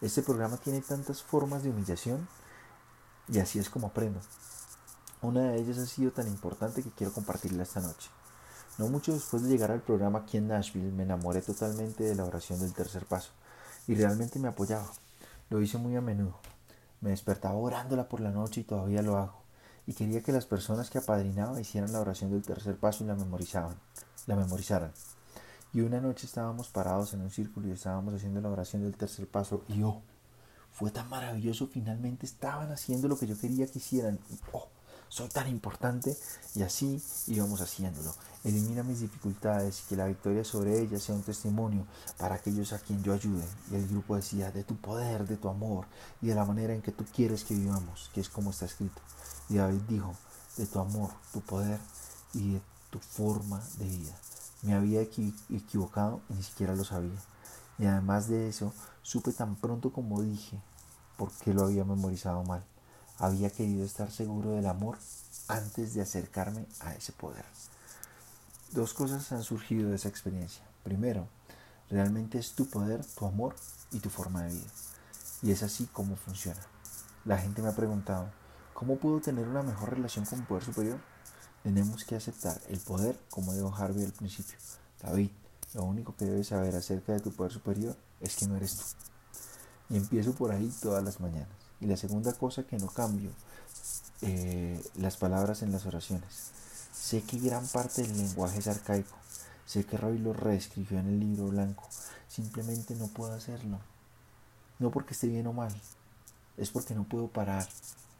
Este 0.00 0.22
programa 0.22 0.56
tiene 0.56 0.80
tantas 0.80 1.22
formas 1.22 1.62
de 1.62 1.70
humillación 1.70 2.28
y 3.28 3.38
así 3.38 3.58
es 3.58 3.68
como 3.68 3.88
aprendo. 3.88 4.20
Una 5.22 5.52
de 5.52 5.60
ellas 5.60 5.78
ha 5.78 5.86
sido 5.86 6.10
tan 6.10 6.26
importante 6.26 6.82
que 6.82 6.90
quiero 6.90 7.12
compartirla 7.12 7.62
esta 7.62 7.80
noche. 7.80 8.10
No 8.76 8.88
mucho 8.88 9.12
después 9.12 9.44
de 9.44 9.50
llegar 9.50 9.70
al 9.70 9.80
programa 9.80 10.18
aquí 10.20 10.38
en 10.38 10.48
Nashville 10.48 10.90
me 10.90 11.04
enamoré 11.04 11.42
totalmente 11.42 12.02
de 12.02 12.16
la 12.16 12.24
oración 12.24 12.58
del 12.58 12.72
tercer 12.72 13.06
paso 13.06 13.30
y 13.86 13.94
realmente 13.94 14.40
me 14.40 14.48
apoyaba. 14.48 14.90
Lo 15.48 15.60
hice 15.62 15.78
muy 15.78 15.94
a 15.94 16.00
menudo. 16.00 16.34
Me 17.00 17.10
despertaba 17.10 17.54
orándola 17.54 18.08
por 18.08 18.18
la 18.18 18.32
noche 18.32 18.62
y 18.62 18.64
todavía 18.64 19.00
lo 19.00 19.16
hago. 19.16 19.42
Y 19.86 19.94
quería 19.94 20.22
que 20.22 20.32
las 20.32 20.46
personas 20.46 20.90
que 20.90 20.98
apadrinaba 20.98 21.60
hicieran 21.60 21.92
la 21.92 22.00
oración 22.00 22.32
del 22.32 22.42
tercer 22.42 22.76
paso 22.76 23.04
y 23.04 23.06
la 23.06 23.14
memorizaban, 23.14 23.76
la 24.26 24.34
memorizaran. 24.34 24.90
Y 25.72 25.82
una 25.82 26.00
noche 26.00 26.26
estábamos 26.26 26.68
parados 26.68 27.14
en 27.14 27.20
un 27.20 27.30
círculo 27.30 27.68
y 27.68 27.72
estábamos 27.72 28.14
haciendo 28.14 28.40
la 28.40 28.50
oración 28.50 28.82
del 28.82 28.96
tercer 28.96 29.28
paso 29.28 29.62
y 29.68 29.84
oh, 29.84 30.02
fue 30.72 30.90
tan 30.90 31.08
maravilloso, 31.08 31.68
finalmente 31.68 32.26
estaban 32.26 32.72
haciendo 32.72 33.06
lo 33.06 33.16
que 33.16 33.28
yo 33.28 33.38
quería 33.38 33.68
que 33.68 33.78
hicieran. 33.78 34.18
Oh, 34.52 34.66
soy 35.12 35.28
tan 35.28 35.46
importante 35.46 36.16
y 36.54 36.62
así 36.62 37.02
íbamos 37.26 37.60
haciéndolo. 37.60 38.14
Elimina 38.44 38.82
mis 38.82 39.00
dificultades 39.00 39.80
y 39.80 39.88
que 39.90 39.96
la 39.96 40.06
victoria 40.06 40.42
sobre 40.42 40.80
ellas 40.80 41.02
sea 41.02 41.14
un 41.14 41.22
testimonio 41.22 41.86
para 42.16 42.36
aquellos 42.36 42.72
a 42.72 42.78
quien 42.78 43.02
yo 43.02 43.12
ayude. 43.12 43.44
Y 43.70 43.74
el 43.74 43.86
grupo 43.88 44.16
decía, 44.16 44.50
de 44.50 44.64
tu 44.64 44.74
poder, 44.76 45.28
de 45.28 45.36
tu 45.36 45.50
amor 45.50 45.84
y 46.22 46.28
de 46.28 46.34
la 46.34 46.46
manera 46.46 46.72
en 46.72 46.80
que 46.80 46.92
tú 46.92 47.04
quieres 47.14 47.44
que 47.44 47.52
vivamos, 47.52 48.10
que 48.14 48.22
es 48.22 48.30
como 48.30 48.52
está 48.52 48.64
escrito. 48.64 49.02
Y 49.50 49.56
David 49.56 49.82
dijo, 49.86 50.14
de 50.56 50.64
tu 50.64 50.78
amor, 50.78 51.10
tu 51.30 51.42
poder 51.42 51.78
y 52.32 52.54
de 52.54 52.62
tu 52.88 52.98
forma 52.98 53.62
de 53.76 53.84
vida. 53.84 54.18
Me 54.62 54.72
había 54.72 55.02
equivocado 55.02 56.22
y 56.30 56.34
ni 56.36 56.42
siquiera 56.42 56.74
lo 56.74 56.84
sabía. 56.84 57.20
Y 57.78 57.84
además 57.84 58.28
de 58.28 58.48
eso, 58.48 58.72
supe 59.02 59.32
tan 59.32 59.56
pronto 59.56 59.92
como 59.92 60.22
dije 60.22 60.58
por 61.18 61.30
qué 61.32 61.52
lo 61.52 61.64
había 61.64 61.84
memorizado 61.84 62.42
mal. 62.44 62.64
Había 63.22 63.50
querido 63.50 63.84
estar 63.84 64.10
seguro 64.10 64.50
del 64.50 64.66
amor 64.66 64.98
antes 65.46 65.94
de 65.94 66.02
acercarme 66.02 66.66
a 66.80 66.92
ese 66.94 67.12
poder. 67.12 67.44
Dos 68.72 68.94
cosas 68.94 69.30
han 69.30 69.44
surgido 69.44 69.90
de 69.90 69.94
esa 69.94 70.08
experiencia. 70.08 70.64
Primero, 70.82 71.28
realmente 71.88 72.40
es 72.40 72.50
tu 72.54 72.68
poder, 72.68 73.06
tu 73.06 73.24
amor 73.24 73.54
y 73.92 74.00
tu 74.00 74.10
forma 74.10 74.42
de 74.42 74.54
vida. 74.54 74.70
Y 75.40 75.52
es 75.52 75.62
así 75.62 75.86
como 75.86 76.16
funciona. 76.16 76.60
La 77.24 77.38
gente 77.38 77.62
me 77.62 77.68
ha 77.68 77.76
preguntado, 77.76 78.28
¿cómo 78.74 78.96
puedo 78.96 79.20
tener 79.20 79.46
una 79.46 79.62
mejor 79.62 79.90
relación 79.90 80.24
con 80.24 80.40
un 80.40 80.46
poder 80.46 80.64
superior? 80.64 80.98
Tenemos 81.62 82.04
que 82.04 82.16
aceptar 82.16 82.60
el 82.70 82.80
poder, 82.80 83.16
como 83.30 83.54
dijo 83.54 83.72
Harvey 83.72 84.04
al 84.04 84.12
principio. 84.12 84.58
David, 85.00 85.30
lo 85.74 85.84
único 85.84 86.16
que 86.16 86.24
debes 86.24 86.48
saber 86.48 86.74
acerca 86.74 87.12
de 87.12 87.20
tu 87.20 87.30
poder 87.30 87.52
superior 87.52 87.96
es 88.20 88.34
que 88.34 88.48
no 88.48 88.56
eres 88.56 88.74
tú. 88.74 89.94
Y 89.94 89.96
empiezo 89.98 90.32
por 90.32 90.50
ahí 90.50 90.74
todas 90.82 91.04
las 91.04 91.20
mañanas. 91.20 91.61
Y 91.82 91.86
la 91.86 91.96
segunda 91.96 92.32
cosa 92.32 92.62
que 92.62 92.78
no 92.78 92.86
cambio, 92.86 93.30
eh, 94.20 94.80
las 94.94 95.16
palabras 95.16 95.62
en 95.62 95.72
las 95.72 95.84
oraciones. 95.84 96.52
Sé 96.92 97.22
que 97.22 97.40
gran 97.40 97.66
parte 97.66 98.02
del 98.02 98.16
lenguaje 98.16 98.60
es 98.60 98.68
arcaico. 98.68 99.16
Sé 99.66 99.84
que 99.84 99.96
Roy 99.96 100.18
lo 100.18 100.32
reescribió 100.32 101.00
en 101.00 101.08
el 101.08 101.18
libro 101.18 101.48
blanco. 101.48 101.88
Simplemente 102.28 102.94
no 102.94 103.08
puedo 103.08 103.32
hacerlo. 103.32 103.80
No 104.78 104.92
porque 104.92 105.14
esté 105.14 105.26
bien 105.26 105.48
o 105.48 105.52
mal. 105.52 105.74
Es 106.56 106.70
porque 106.70 106.94
no 106.94 107.02
puedo 107.02 107.26
parar 107.26 107.68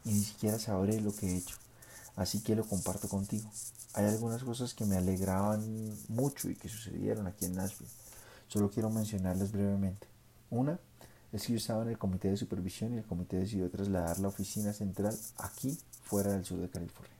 y 0.03 0.11
ni 0.11 0.23
siquiera 0.25 0.59
sabré 0.59 0.99
lo 0.99 1.15
que 1.15 1.27
he 1.29 1.37
hecho. 1.37 1.55
Así 2.17 2.41
que 2.41 2.57
lo 2.57 2.67
comparto 2.67 3.07
contigo. 3.07 3.49
Hay 3.93 4.05
algunas 4.05 4.43
cosas 4.43 4.73
que 4.73 4.83
me 4.83 4.97
alegraban 4.97 5.95
mucho 6.09 6.49
y 6.49 6.55
que 6.55 6.67
sucedieron 6.67 7.27
aquí 7.27 7.45
en 7.45 7.55
Nashville. 7.55 7.89
Solo 8.49 8.69
quiero 8.69 8.89
mencionarles 8.89 9.53
brevemente. 9.53 10.05
Una 10.49 10.77
es 11.33 11.47
que 11.47 11.53
yo 11.53 11.57
estaba 11.57 11.81
en 11.81 11.89
el 11.89 11.97
comité 11.97 12.29
de 12.29 12.37
supervisión 12.37 12.93
y 12.93 12.97
el 12.97 13.05
comité 13.05 13.37
decidió 13.37 13.69
trasladar 13.69 14.19
la 14.19 14.27
oficina 14.27 14.71
central 14.71 15.17
aquí, 15.37 15.75
fuera 16.03 16.31
del 16.31 16.45
sur 16.45 16.59
de 16.59 16.69
California. 16.69 17.11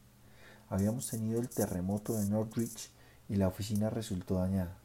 Habíamos 0.70 1.10
tenido 1.10 1.42
el 1.42 1.50
terremoto 1.50 2.14
de 2.14 2.28
Northridge 2.28 2.92
y 3.28 3.38
la 3.38 3.48
oficina 3.48 3.90
resultó 3.90 4.36
dañada, 4.36 4.78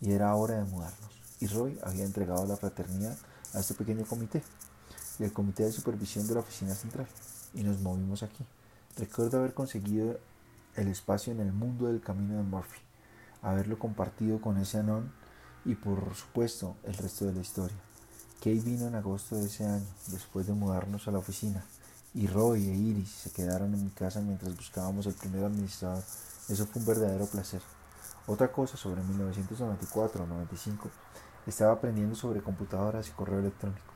y 0.00 0.12
era 0.12 0.34
hora 0.34 0.56
de 0.56 0.64
mudarnos. 0.64 1.20
Y 1.38 1.48
Roy 1.48 1.78
había 1.84 2.04
entregado 2.04 2.46
la 2.46 2.56
fraternidad 2.56 3.18
a 3.52 3.60
este 3.60 3.74
pequeño 3.74 4.06
comité 4.06 4.42
y 5.18 5.24
el 5.24 5.34
comité 5.34 5.64
de 5.64 5.72
supervisión 5.72 6.26
de 6.26 6.34
la 6.34 6.40
oficina 6.40 6.74
central, 6.74 7.06
y 7.52 7.62
nos 7.64 7.78
movimos 7.80 8.22
aquí. 8.22 8.44
Recuerdo 8.96 9.38
haber 9.38 9.52
conseguido 9.52 10.18
el 10.76 10.88
espacio 10.88 11.30
en 11.32 11.40
el 11.40 11.52
mundo 11.52 11.88
del 11.88 12.00
camino 12.00 12.38
de 12.38 12.42
Murphy, 12.42 12.80
haberlo 13.42 13.78
compartido 13.78 14.40
con 14.40 14.56
ese 14.56 14.78
anón 14.78 15.12
y 15.66 15.74
por 15.74 16.14
supuesto 16.14 16.76
el 16.84 16.94
resto 16.94 17.26
de 17.26 17.34
la 17.34 17.40
historia. 17.40 17.91
Kay 18.42 18.58
vino 18.58 18.88
en 18.88 18.96
agosto 18.96 19.36
de 19.36 19.46
ese 19.46 19.64
año, 19.64 19.86
después 20.08 20.48
de 20.48 20.52
mudarnos 20.52 21.06
a 21.06 21.12
la 21.12 21.18
oficina, 21.18 21.64
y 22.12 22.26
Roy 22.26 22.68
e 22.68 22.74
Iris 22.74 23.10
se 23.10 23.30
quedaron 23.30 23.72
en 23.72 23.84
mi 23.84 23.90
casa 23.90 24.20
mientras 24.20 24.56
buscábamos 24.56 25.06
el 25.06 25.14
primer 25.14 25.44
administrador. 25.44 26.02
Eso 26.48 26.66
fue 26.66 26.80
un 26.80 26.86
verdadero 26.86 27.26
placer. 27.26 27.62
Otra 28.26 28.50
cosa 28.50 28.76
sobre 28.76 29.02
1994 29.02 30.24
o 30.24 30.26
95 30.26 30.90
Estaba 31.46 31.72
aprendiendo 31.72 32.14
sobre 32.14 32.40
computadoras 32.40 33.08
y 33.08 33.12
correo 33.12 33.40
electrónico. 33.40 33.92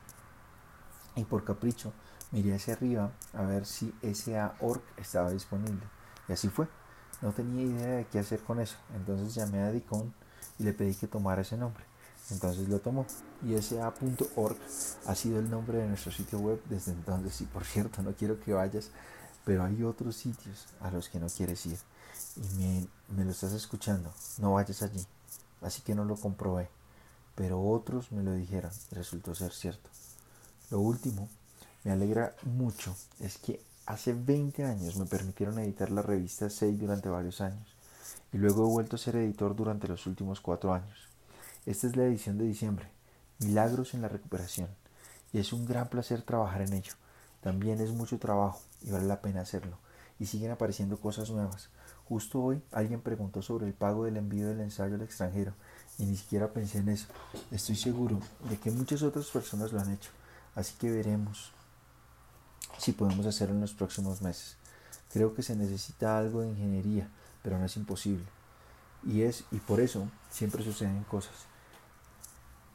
Y 1.15 1.23
por 1.23 1.45
capricho 1.45 1.93
miré 2.31 2.55
hacia 2.55 2.73
arriba 2.73 3.11
a 3.33 3.43
ver 3.43 3.65
si 3.65 3.93
SA.org 4.01 4.81
estaba 4.97 5.31
disponible. 5.31 5.83
Y 6.27 6.33
así 6.33 6.49
fue. 6.49 6.67
No 7.21 7.31
tenía 7.31 7.63
idea 7.63 7.95
de 7.97 8.05
qué 8.05 8.19
hacer 8.19 8.41
con 8.41 8.59
eso. 8.59 8.77
Entonces 8.95 9.33
llamé 9.33 9.61
a 9.61 9.71
Dicon 9.71 10.13
y 10.59 10.63
le 10.63 10.73
pedí 10.73 10.93
que 10.93 11.07
tomara 11.07 11.41
ese 11.41 11.55
nombre. 11.55 11.85
Entonces 12.31 12.67
lo 12.67 12.79
tomó. 12.79 13.05
Y 13.45 13.55
ha 13.55 13.61
sido 13.61 15.39
el 15.39 15.49
nombre 15.49 15.79
de 15.79 15.87
nuestro 15.87 16.11
sitio 16.11 16.39
web 16.39 16.61
desde 16.69 16.91
entonces. 16.91 17.41
Y 17.41 17.45
por 17.45 17.65
cierto, 17.65 18.01
no 18.01 18.13
quiero 18.13 18.39
que 18.39 18.53
vayas, 18.53 18.91
pero 19.45 19.63
hay 19.63 19.83
otros 19.83 20.15
sitios 20.15 20.67
a 20.81 20.91
los 20.91 21.09
que 21.09 21.19
no 21.19 21.27
quieres 21.27 21.65
ir. 21.65 21.77
Y 22.35 22.87
me, 23.13 23.25
lo 23.25 23.31
estás 23.31 23.53
escuchando. 23.53 24.13
No 24.39 24.53
vayas 24.53 24.81
allí. 24.81 25.05
Así 25.61 25.81
que 25.81 25.95
no 25.95 26.05
lo 26.05 26.15
comprobé. 26.15 26.69
Pero 27.35 27.61
otros 27.61 28.11
me 28.11 28.23
lo 28.23 28.33
dijeron 28.33 28.71
y 28.91 28.95
resultó 28.95 29.35
ser 29.35 29.51
cierto. 29.51 29.89
Lo 30.69 30.79
último, 30.79 31.29
me 31.83 31.91
alegra 31.91 32.35
mucho, 32.43 32.93
es 33.19 33.37
que 33.37 33.61
hace 33.85 34.13
20 34.13 34.65
años 34.65 34.97
me 34.97 35.05
permitieron 35.05 35.59
editar 35.59 35.91
la 35.91 36.01
revista 36.01 36.49
6 36.49 36.77
durante 36.77 37.07
varios 37.07 37.39
años 37.39 37.77
y 38.33 38.37
luego 38.37 38.65
he 38.65 38.71
vuelto 38.71 38.95
a 38.95 38.99
ser 38.99 39.15
editor 39.15 39.55
durante 39.55 39.87
los 39.87 40.05
últimos 40.05 40.41
cuatro 40.41 40.73
años. 40.73 41.06
Esta 41.67 41.87
es 41.87 41.97
la 41.97 42.05
edición 42.05 42.37
de 42.37 42.45
diciembre, 42.45 42.87
Milagros 43.39 43.93
en 43.93 44.01
la 44.01 44.07
Recuperación, 44.07 44.69
y 45.33 45.39
es 45.39 45.51
un 45.51 45.65
gran 45.65 45.89
placer 45.89 46.21
trabajar 46.21 46.61
en 46.61 46.71
ello. 46.71 46.93
También 47.41 47.81
es 47.81 47.91
mucho 47.91 48.19
trabajo 48.19 48.61
y 48.81 48.91
vale 48.91 49.05
la 49.05 49.21
pena 49.21 49.41
hacerlo, 49.41 49.77
y 50.17 50.27
siguen 50.27 50.51
apareciendo 50.51 50.97
cosas 50.97 51.29
nuevas. 51.29 51.67
Justo 52.05 52.41
hoy 52.41 52.63
alguien 52.71 53.01
preguntó 53.01 53.41
sobre 53.41 53.67
el 53.67 53.73
pago 53.73 54.05
del 54.05 54.15
envío 54.15 54.47
del 54.47 54.61
ensayo 54.61 54.95
al 54.95 55.01
extranjero 55.01 55.51
y 55.97 56.05
ni 56.05 56.15
siquiera 56.15 56.53
pensé 56.53 56.77
en 56.77 56.87
eso. 56.87 57.07
Estoy 57.51 57.75
seguro 57.75 58.21
de 58.49 58.57
que 58.57 58.71
muchas 58.71 59.01
otras 59.01 59.27
personas 59.27 59.73
lo 59.73 59.81
han 59.81 59.91
hecho, 59.91 60.11
así 60.55 60.73
que 60.79 60.89
veremos 60.89 61.51
si 62.77 62.93
podemos 62.93 63.25
hacerlo 63.25 63.55
en 63.55 63.61
los 63.61 63.73
próximos 63.73 64.21
meses. 64.21 64.55
Creo 65.11 65.35
que 65.35 65.43
se 65.43 65.53
necesita 65.53 66.17
algo 66.17 66.39
de 66.39 66.47
ingeniería, 66.47 67.09
pero 67.43 67.59
no 67.59 67.65
es 67.65 67.75
imposible. 67.75 68.23
Y 69.05 69.23
es 69.23 69.43
y 69.51 69.57
por 69.57 69.81
eso 69.81 70.09
siempre 70.29 70.63
suceden 70.63 71.03
cosas. 71.03 71.35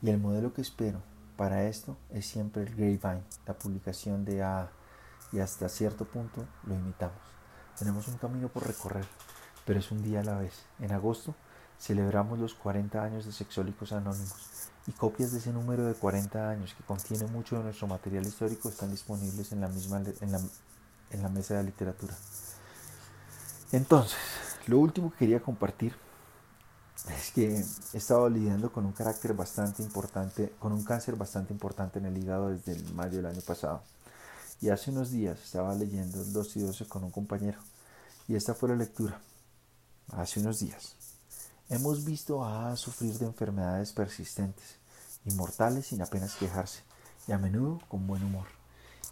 Y 0.03 0.11
el 0.11 0.19
modelo 0.19 0.53
que 0.53 0.63
espero 0.63 1.01
para 1.37 1.65
esto 1.65 1.97
es 2.11 2.27
siempre 2.27 2.63
el 2.63 2.75
Grapevine, 2.75 3.23
la 3.47 3.55
publicación 3.55 4.25
de 4.25 4.43
A 4.43 4.71
y 5.33 5.39
hasta 5.39 5.69
cierto 5.69 6.05
punto 6.05 6.45
lo 6.67 6.75
imitamos. 6.75 7.17
Tenemos 7.79 8.09
un 8.09 8.19
camino 8.19 8.49
por 8.49 8.67
recorrer, 8.67 9.07
pero 9.65 9.79
es 9.79 9.91
un 9.93 10.03
día 10.03 10.21
a 10.21 10.25
la 10.25 10.39
vez. 10.39 10.67
En 10.81 10.93
agosto 10.93 11.35
celebramos 11.79 12.39
los 12.39 12.55
40 12.55 13.03
años 13.03 13.25
de 13.25 13.33
Sexólicos 13.33 13.93
Anónimos 13.93 14.71
y 14.87 14.93
copias 14.93 15.33
de 15.33 15.39
ese 15.39 15.53
número 15.53 15.85
de 15.87 15.95
40 15.95 16.51
años 16.51 16.75
que 16.75 16.85
contiene 16.85 17.27
mucho 17.27 17.57
de 17.57 17.65
nuestro 17.65 17.87
material 17.87 18.27
histórico 18.27 18.69
están 18.69 18.91
disponibles 18.91 19.53
en 19.53 19.61
la 19.61 19.69
misma 19.69 20.03
en 20.21 20.33
la, 20.33 20.41
en 21.11 21.23
la 21.23 21.29
mesa 21.29 21.55
de 21.55 21.63
literatura. 21.63 22.15
Entonces, 23.71 24.19
lo 24.67 24.79
último 24.79 25.13
que 25.13 25.19
quería 25.19 25.41
compartir 25.41 25.95
es 27.09 27.33
que 27.33 27.65
he 27.93 27.97
estado 27.97 28.29
lidiando 28.29 28.73
con 28.73 28.87
un 28.87 28.93
carácter 28.93 29.35
bastante 29.35 29.83
importante, 29.83 30.53
con 30.59 30.73
un 30.73 30.85
cáncer 30.85 31.17
bastante 31.17 31.53
importante 31.53 31.99
en 31.99 32.07
el 32.07 32.17
hígado 32.17 32.51
desde 32.51 32.73
el 32.73 32.95
mayo 32.95 33.17
del 33.17 33.27
año 33.27 33.41
pasado. 33.41 33.83
Y 34.61 34.69
hace 34.69 34.93
unos 34.93 35.11
días 35.11 35.43
estaba 35.43 35.75
leyendo 35.75 36.23
el 36.23 36.33
2 36.33 36.57
y 36.57 36.61
12 36.61 36.87
con 36.87 37.03
un 37.03 37.11
compañero. 37.11 37.59
Y 38.29 38.37
esta 38.37 38.55
fue 38.55 38.69
la 38.69 38.77
lectura. 38.77 39.21
Hace 40.13 40.41
unos 40.41 40.61
días. 40.61 40.95
Hemos 41.69 42.05
visto 42.05 42.45
a 42.45 42.77
sufrir 42.77 43.19
de 43.19 43.27
enfermedades 43.27 43.93
persistentes, 43.93 44.77
inmortales 45.25 45.87
sin 45.87 46.03
apenas 46.03 46.37
quejarse, 46.37 46.83
y 47.27 47.33
a 47.33 47.39
menudo 47.39 47.81
con 47.89 48.07
buen 48.07 48.23
humor. 48.23 48.47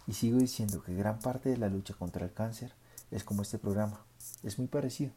Y 0.07 0.13
sigo 0.13 0.37
diciendo 0.37 0.81
que 0.83 0.95
gran 0.95 1.19
parte 1.19 1.49
de 1.49 1.57
la 1.57 1.69
lucha 1.69 1.93
contra 1.95 2.25
el 2.25 2.33
cáncer 2.33 2.73
es 3.09 3.23
como 3.23 3.41
este 3.41 3.57
programa, 3.57 4.05
es 4.43 4.57
muy 4.57 4.67
parecido. 4.67 5.11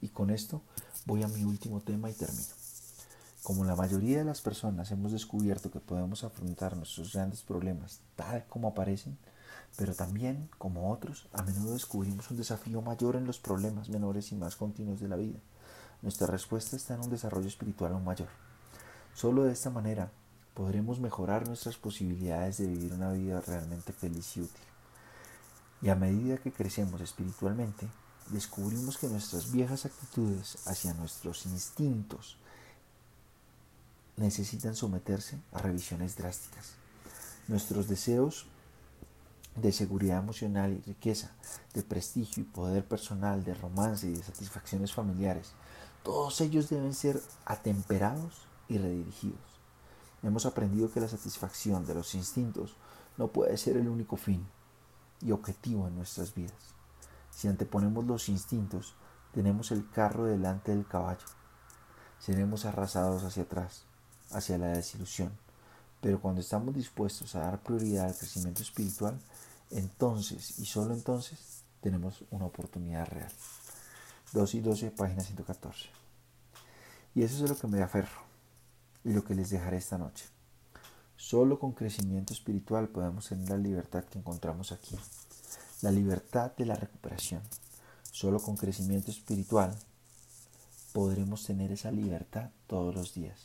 Y 0.00 0.08
con 0.08 0.30
esto 0.30 0.62
voy 1.08 1.22
a 1.22 1.28
mi 1.28 1.42
último 1.42 1.80
tema 1.80 2.10
y 2.10 2.12
termino. 2.12 2.52
Como 3.42 3.64
la 3.64 3.74
mayoría 3.74 4.18
de 4.18 4.24
las 4.24 4.42
personas 4.42 4.90
hemos 4.90 5.10
descubierto 5.10 5.70
que 5.70 5.80
podemos 5.80 6.22
afrontar 6.22 6.76
nuestros 6.76 7.14
grandes 7.14 7.40
problemas 7.40 8.00
tal 8.14 8.44
como 8.46 8.68
aparecen, 8.68 9.16
pero 9.74 9.94
también, 9.94 10.50
como 10.58 10.92
otros, 10.92 11.26
a 11.32 11.42
menudo 11.42 11.72
descubrimos 11.72 12.30
un 12.30 12.36
desafío 12.36 12.82
mayor 12.82 13.16
en 13.16 13.26
los 13.26 13.38
problemas 13.38 13.88
menores 13.88 14.32
y 14.32 14.34
más 14.34 14.54
continuos 14.56 15.00
de 15.00 15.08
la 15.08 15.16
vida. 15.16 15.38
Nuestra 16.02 16.26
respuesta 16.26 16.76
está 16.76 16.94
en 16.94 17.00
un 17.00 17.10
desarrollo 17.10 17.48
espiritual 17.48 17.92
aún 17.92 18.04
mayor. 18.04 18.28
Solo 19.14 19.44
de 19.44 19.52
esta 19.52 19.70
manera 19.70 20.12
podremos 20.52 21.00
mejorar 21.00 21.48
nuestras 21.48 21.78
posibilidades 21.78 22.58
de 22.58 22.66
vivir 22.66 22.92
una 22.92 23.12
vida 23.12 23.40
realmente 23.40 23.94
feliz 23.94 24.36
y 24.36 24.42
útil. 24.42 24.64
Y 25.80 25.88
a 25.88 25.94
medida 25.94 26.36
que 26.36 26.52
crecemos 26.52 27.00
espiritualmente, 27.00 27.88
descubrimos 28.30 28.98
que 28.98 29.08
nuestras 29.08 29.50
viejas 29.50 29.86
actitudes 29.86 30.58
hacia 30.66 30.94
nuestros 30.94 31.46
instintos 31.46 32.36
necesitan 34.16 34.74
someterse 34.74 35.38
a 35.52 35.58
revisiones 35.58 36.16
drásticas. 36.16 36.72
Nuestros 37.46 37.88
deseos 37.88 38.46
de 39.56 39.72
seguridad 39.72 40.18
emocional 40.18 40.72
y 40.72 40.80
riqueza, 40.82 41.32
de 41.74 41.82
prestigio 41.82 42.42
y 42.42 42.46
poder 42.46 42.84
personal, 42.84 43.44
de 43.44 43.54
romance 43.54 44.06
y 44.06 44.12
de 44.12 44.22
satisfacciones 44.22 44.92
familiares, 44.92 45.52
todos 46.02 46.40
ellos 46.40 46.68
deben 46.68 46.94
ser 46.94 47.20
atemperados 47.44 48.42
y 48.68 48.78
redirigidos. 48.78 49.40
Hemos 50.22 50.46
aprendido 50.46 50.90
que 50.90 51.00
la 51.00 51.08
satisfacción 51.08 51.86
de 51.86 51.94
los 51.94 52.14
instintos 52.14 52.76
no 53.16 53.28
puede 53.28 53.56
ser 53.56 53.76
el 53.76 53.88
único 53.88 54.16
fin 54.16 54.46
y 55.20 55.32
objetivo 55.32 55.88
en 55.88 55.96
nuestras 55.96 56.34
vidas. 56.34 56.77
Si 57.38 57.46
anteponemos 57.46 58.04
los 58.04 58.28
instintos, 58.28 58.96
tenemos 59.32 59.70
el 59.70 59.88
carro 59.88 60.24
delante 60.24 60.72
del 60.72 60.88
caballo. 60.88 61.24
Seremos 62.18 62.64
arrasados 62.64 63.22
hacia 63.22 63.44
atrás, 63.44 63.84
hacia 64.32 64.58
la 64.58 64.66
desilusión. 64.70 65.30
Pero 66.00 66.20
cuando 66.20 66.40
estamos 66.40 66.74
dispuestos 66.74 67.36
a 67.36 67.42
dar 67.42 67.62
prioridad 67.62 68.06
al 68.06 68.16
crecimiento 68.16 68.62
espiritual, 68.62 69.20
entonces 69.70 70.58
y 70.58 70.66
solo 70.66 70.94
entonces 70.94 71.62
tenemos 71.80 72.24
una 72.32 72.46
oportunidad 72.46 73.06
real. 73.06 73.30
2 74.32 74.54
y 74.54 74.60
12, 74.60 74.90
página 74.90 75.22
114. 75.22 75.90
Y 77.14 77.22
eso 77.22 77.44
es 77.44 77.50
lo 77.50 77.56
que 77.56 77.68
me 77.68 77.80
aferro 77.80 78.20
y 79.04 79.12
lo 79.12 79.22
que 79.22 79.36
les 79.36 79.50
dejaré 79.50 79.76
esta 79.76 79.96
noche. 79.96 80.24
Solo 81.16 81.60
con 81.60 81.70
crecimiento 81.70 82.32
espiritual 82.32 82.88
podemos 82.88 83.28
tener 83.28 83.48
la 83.48 83.58
libertad 83.58 84.02
que 84.02 84.18
encontramos 84.18 84.72
aquí, 84.72 84.98
la 85.82 85.90
libertad 85.90 86.52
de 86.56 86.66
la 86.66 86.74
recuperación. 86.74 87.42
Solo 88.10 88.40
con 88.40 88.56
crecimiento 88.56 89.10
espiritual 89.10 89.76
podremos 90.92 91.44
tener 91.44 91.70
esa 91.72 91.90
libertad 91.90 92.50
todos 92.66 92.94
los 92.94 93.14
días. 93.14 93.38